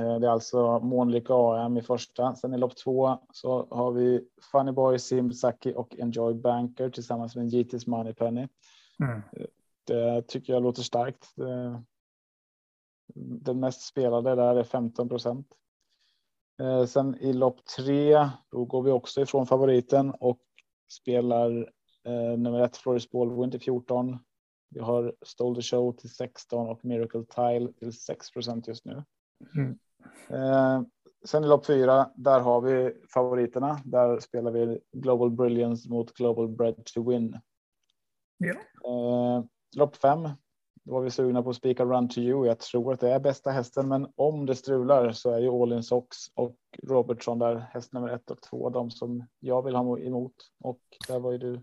Eh, 0.00 0.20
det 0.20 0.26
är 0.26 0.30
alltså 0.30 0.80
Månlycke 0.80 1.32
AM 1.32 1.76
i 1.76 1.82
första. 1.82 2.34
Sen 2.34 2.54
i 2.54 2.58
lopp 2.58 2.76
två 2.76 3.18
så 3.32 3.66
har 3.70 3.92
vi 3.92 4.24
Funny 4.52 4.72
Boy, 4.72 4.98
Simsaki 4.98 5.74
och 5.76 5.96
Enjoy 5.98 6.34
Banker 6.34 6.90
tillsammans 6.90 7.36
med 7.36 7.52
GT's 7.52 7.90
Moneypenny. 7.90 8.48
Mm. 9.00 9.22
Det 9.86 10.22
tycker 10.22 10.52
jag 10.52 10.62
låter 10.62 10.82
starkt. 10.82 11.26
Den 13.14 13.60
mest 13.60 13.80
spelade 13.80 14.34
där 14.34 14.56
är 14.56 14.64
15 14.64 15.08
procent. 15.08 15.46
Eh, 16.60 16.84
sen 16.84 17.14
i 17.20 17.32
lopp 17.32 17.64
tre, 17.76 18.28
då 18.50 18.64
går 18.64 18.82
vi 18.82 18.90
också 18.90 19.20
ifrån 19.22 19.46
favoriten 19.46 20.10
och 20.10 20.40
spelar 20.92 21.72
eh, 22.04 22.38
nummer 22.38 22.60
ett 22.60 22.76
Floris 22.76 23.10
Baldwin 23.10 23.50
till 23.50 23.60
14. 23.60 24.18
Vi 24.70 24.80
har 24.80 25.14
Stole 25.22 25.56
the 25.56 25.62
Show 25.62 25.92
till 25.92 26.10
16 26.10 26.68
och 26.68 26.84
Miracle 26.84 27.24
Tile 27.24 27.72
till 27.72 27.92
6 27.92 28.30
procent 28.30 28.68
just 28.68 28.84
nu. 28.84 29.04
Mm. 29.54 29.78
Eh, 30.28 30.82
sen 31.24 31.44
i 31.44 31.46
lopp 31.46 31.66
fyra, 31.66 32.10
där 32.14 32.40
har 32.40 32.60
vi 32.60 32.92
favoriterna. 33.14 33.80
Där 33.84 34.20
spelar 34.20 34.50
vi 34.50 34.80
Global 34.92 35.30
Brilliance 35.30 35.90
mot 35.90 36.12
Global 36.12 36.48
Bread 36.48 36.84
to 36.84 37.10
Win. 37.10 37.38
Ja. 38.38 38.54
Eh, 38.84 39.44
lopp 39.76 39.96
fem. 39.96 40.28
Då 40.84 40.92
var 40.92 41.00
vi 41.00 41.10
sugna 41.10 41.42
på 41.42 41.50
att 41.50 41.56
spika 41.56 41.84
Run 41.84 42.08
to 42.08 42.18
You. 42.18 42.46
Jag 42.46 42.58
tror 42.58 42.92
att 42.92 43.00
det 43.00 43.10
är 43.10 43.20
bästa 43.20 43.50
hästen, 43.50 43.88
men 43.88 44.12
om 44.16 44.46
det 44.46 44.54
strular 44.54 45.12
så 45.12 45.30
är 45.30 45.38
ju 45.38 45.48
All 45.48 45.72
In 45.72 45.82
Sox 45.82 46.16
och 46.34 46.56
Robertson 46.82 47.38
där 47.38 47.56
häst 47.56 47.92
nummer 47.92 48.08
ett 48.08 48.30
och 48.30 48.42
två, 48.42 48.70
de 48.70 48.90
som 48.90 49.26
jag 49.38 49.64
vill 49.64 49.74
ha 49.74 49.98
emot. 49.98 50.34
Och 50.60 50.80
där 51.08 51.18
var 51.18 51.32
ju 51.32 51.38
du 51.38 51.62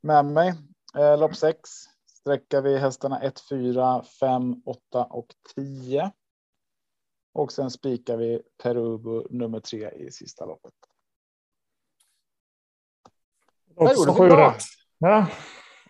med 0.00 0.24
mig. 0.24 0.54
Eh, 0.98 1.18
lopp 1.18 1.36
sex 1.36 1.60
sträckar 2.06 2.62
vi 2.62 2.78
hästarna 2.78 3.20
1, 3.20 3.40
4, 3.48 4.02
5, 4.20 4.62
8 4.64 5.04
och 5.04 5.26
10. 5.54 6.10
Och 7.36 7.52
sen 7.52 7.70
spikar 7.70 8.16
vi 8.16 8.42
Perubu 8.62 9.22
nummer 9.30 9.60
tre 9.60 9.90
i 9.90 10.10
sista 10.10 10.44
loppet. 10.44 10.72
gjorde 13.76 13.90
Också 13.90 14.12
vi 14.12 14.18
sju 14.18 14.28
bra. 14.28 14.50
rätt. 14.50 14.62
Ja, 14.98 15.26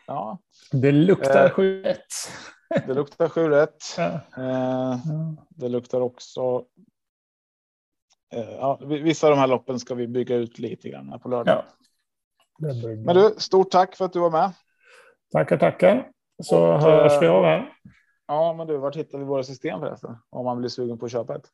Ja, 0.06 0.38
det 0.72 0.92
luktar 0.92 1.44
Eh. 1.44 1.50
sju 1.50 1.82
rätt. 1.82 2.12
det 2.86 2.94
luktar 2.94 3.28
sju 3.28 3.48
rätt. 3.48 3.84
Ja. 3.96 4.04
Eh. 4.36 4.98
Det 5.48 5.68
luktar 5.68 6.00
också. 6.00 6.64
Eh, 8.34 8.50
ja, 8.50 8.80
vissa 8.82 9.26
av 9.26 9.30
de 9.30 9.38
här 9.38 9.46
loppen 9.46 9.80
ska 9.80 9.94
vi 9.94 10.06
bygga 10.06 10.36
ut 10.36 10.58
lite 10.58 10.88
grann 10.88 11.20
på 11.20 11.28
lördag. 11.28 11.64
Men 13.04 13.14
du, 13.16 13.34
stort 13.38 13.70
tack 13.70 13.96
för 13.96 14.04
att 14.04 14.12
du 14.12 14.18
var 14.20 14.30
med. 14.30 14.52
Tackar, 15.32 15.56
tackar. 15.58 16.10
Så 16.42 16.66
Och, 16.72 16.80
hörs 16.80 17.12
eh, 17.12 17.20
vi 17.20 17.26
av 17.26 17.44
här. 17.44 17.72
Ja, 18.26 18.52
men 18.52 18.66
du, 18.66 18.76
vart 18.76 18.96
hittar 18.96 19.18
vi 19.18 19.24
våra 19.24 19.42
system 19.42 19.80
förresten? 19.80 20.16
Om 20.30 20.44
man 20.44 20.58
blir 20.58 20.68
sugen 20.68 20.98
på 20.98 21.06
att 21.06 21.12
köpa 21.12 21.36
ett. 21.36 21.48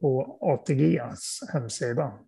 På 0.00 0.38
ATGs 0.40 1.40
hemsida 1.52 2.18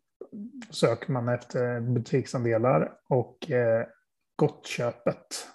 söker 0.70 1.12
man 1.12 1.28
efter 1.28 1.80
butiksandelar 1.80 2.98
och 3.08 3.50
eh, 3.50 3.86
Gottköpet. 4.36 5.46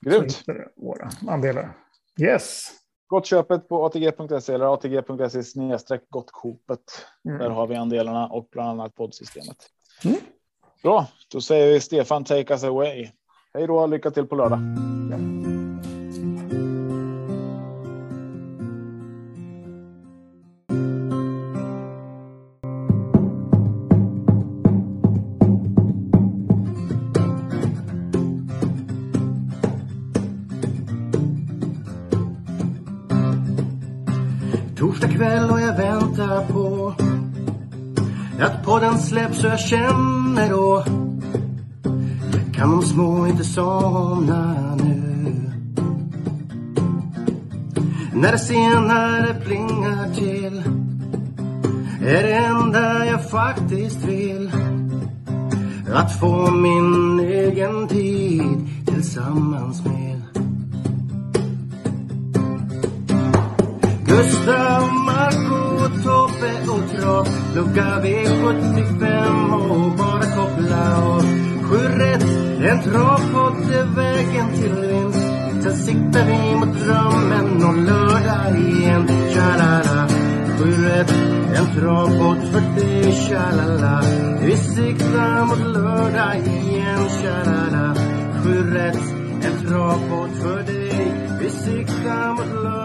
Grymt. 0.00 0.44
våra 0.76 1.10
andelar. 1.28 1.76
Yes. 2.20 2.70
Gott 3.06 3.26
köpet 3.26 3.68
på 3.68 3.84
atg.se 3.86 4.54
eller 4.54 4.74
atg.se 4.74 5.42
snedstreck 5.42 6.08
gottkopet. 6.08 7.06
Mm. 7.28 7.38
Där 7.38 7.50
har 7.50 7.66
vi 7.66 7.74
andelarna 7.74 8.26
och 8.26 8.48
bland 8.50 8.68
annat 8.68 8.94
poddsystemet. 8.94 9.56
Mm. 10.04 10.16
Bra, 10.82 11.06
då 11.30 11.40
säger 11.40 11.72
vi 11.72 11.80
Stefan 11.80 12.24
take 12.24 12.52
us 12.54 12.64
away. 12.64 13.10
Hej 13.54 13.66
då, 13.66 13.86
lycka 13.86 14.10
till 14.10 14.26
på 14.26 14.36
lördag. 14.36 14.58
Torsdag 34.76 35.08
kväll 35.08 35.50
och 35.50 35.60
jag 35.60 35.76
väntar 35.76 36.52
på 36.52 36.94
att 38.40 38.64
podden 38.64 38.98
släpps 38.98 39.44
och 39.44 39.50
jag 39.50 39.60
känner 39.60 40.50
då 40.50 40.84
kan 42.62 42.70
de 42.70 42.82
små 42.82 43.26
inte 43.26 43.44
somna 43.44 44.74
nu. 44.76 45.52
När 48.14 48.32
det 48.32 48.38
senare 48.38 49.34
plingar 49.44 50.14
till 50.14 50.62
är 52.06 52.22
det 52.22 52.34
enda 52.34 53.06
jag 53.06 53.30
faktiskt 53.30 54.04
vill. 54.04 54.52
Att 55.92 56.20
få 56.20 56.50
min 56.50 57.20
egen 57.20 57.88
tid 57.88 58.68
tillsammans 58.86 59.84
med. 59.84 60.22
Gustav, 64.06 64.92
Marco, 65.06 65.88
Tobbe 66.02 66.72
och 66.72 67.00
Trav 67.00 67.28
Lucka 67.54 68.00
V75 68.02 69.52
och 69.70 69.96
bara 69.98 70.22
koppla 70.36 71.06
av. 71.06 71.42
Sju 71.72 71.78
rätt, 71.78 72.22
en 72.62 72.82
travpott 72.82 73.70
är 73.70 73.96
vägen 73.96 74.48
till 74.54 74.72
vinst. 74.72 75.26
Sen 75.62 75.76
siktar 75.76 76.26
vi 76.26 76.56
mot 76.56 76.78
drömmen 76.78 77.64
om 77.64 77.84
lördag 77.84 78.58
igen. 78.58 79.08
Tja-la-la. 79.34 80.08
Sju 80.58 80.84
rätt, 80.84 81.14
en 81.56 81.66
travpott 81.80 82.52
för 82.52 82.80
dig 82.80 83.12
Tja-la-la. 83.12 84.02
Vi 84.42 84.56
siktar 84.56 85.44
mot 85.44 85.58
lördag 85.58 86.36
igen. 86.36 87.08
Tja-la-la. 87.22 87.94
Sju 88.42 88.74
rätt, 88.74 89.00
en 89.44 89.66
travpott 89.66 90.36
för 90.42 90.62
dig 90.62 91.14
Vi 91.40 91.50
siktar 91.50 92.32
mot 92.32 92.62
lördag 92.62 92.81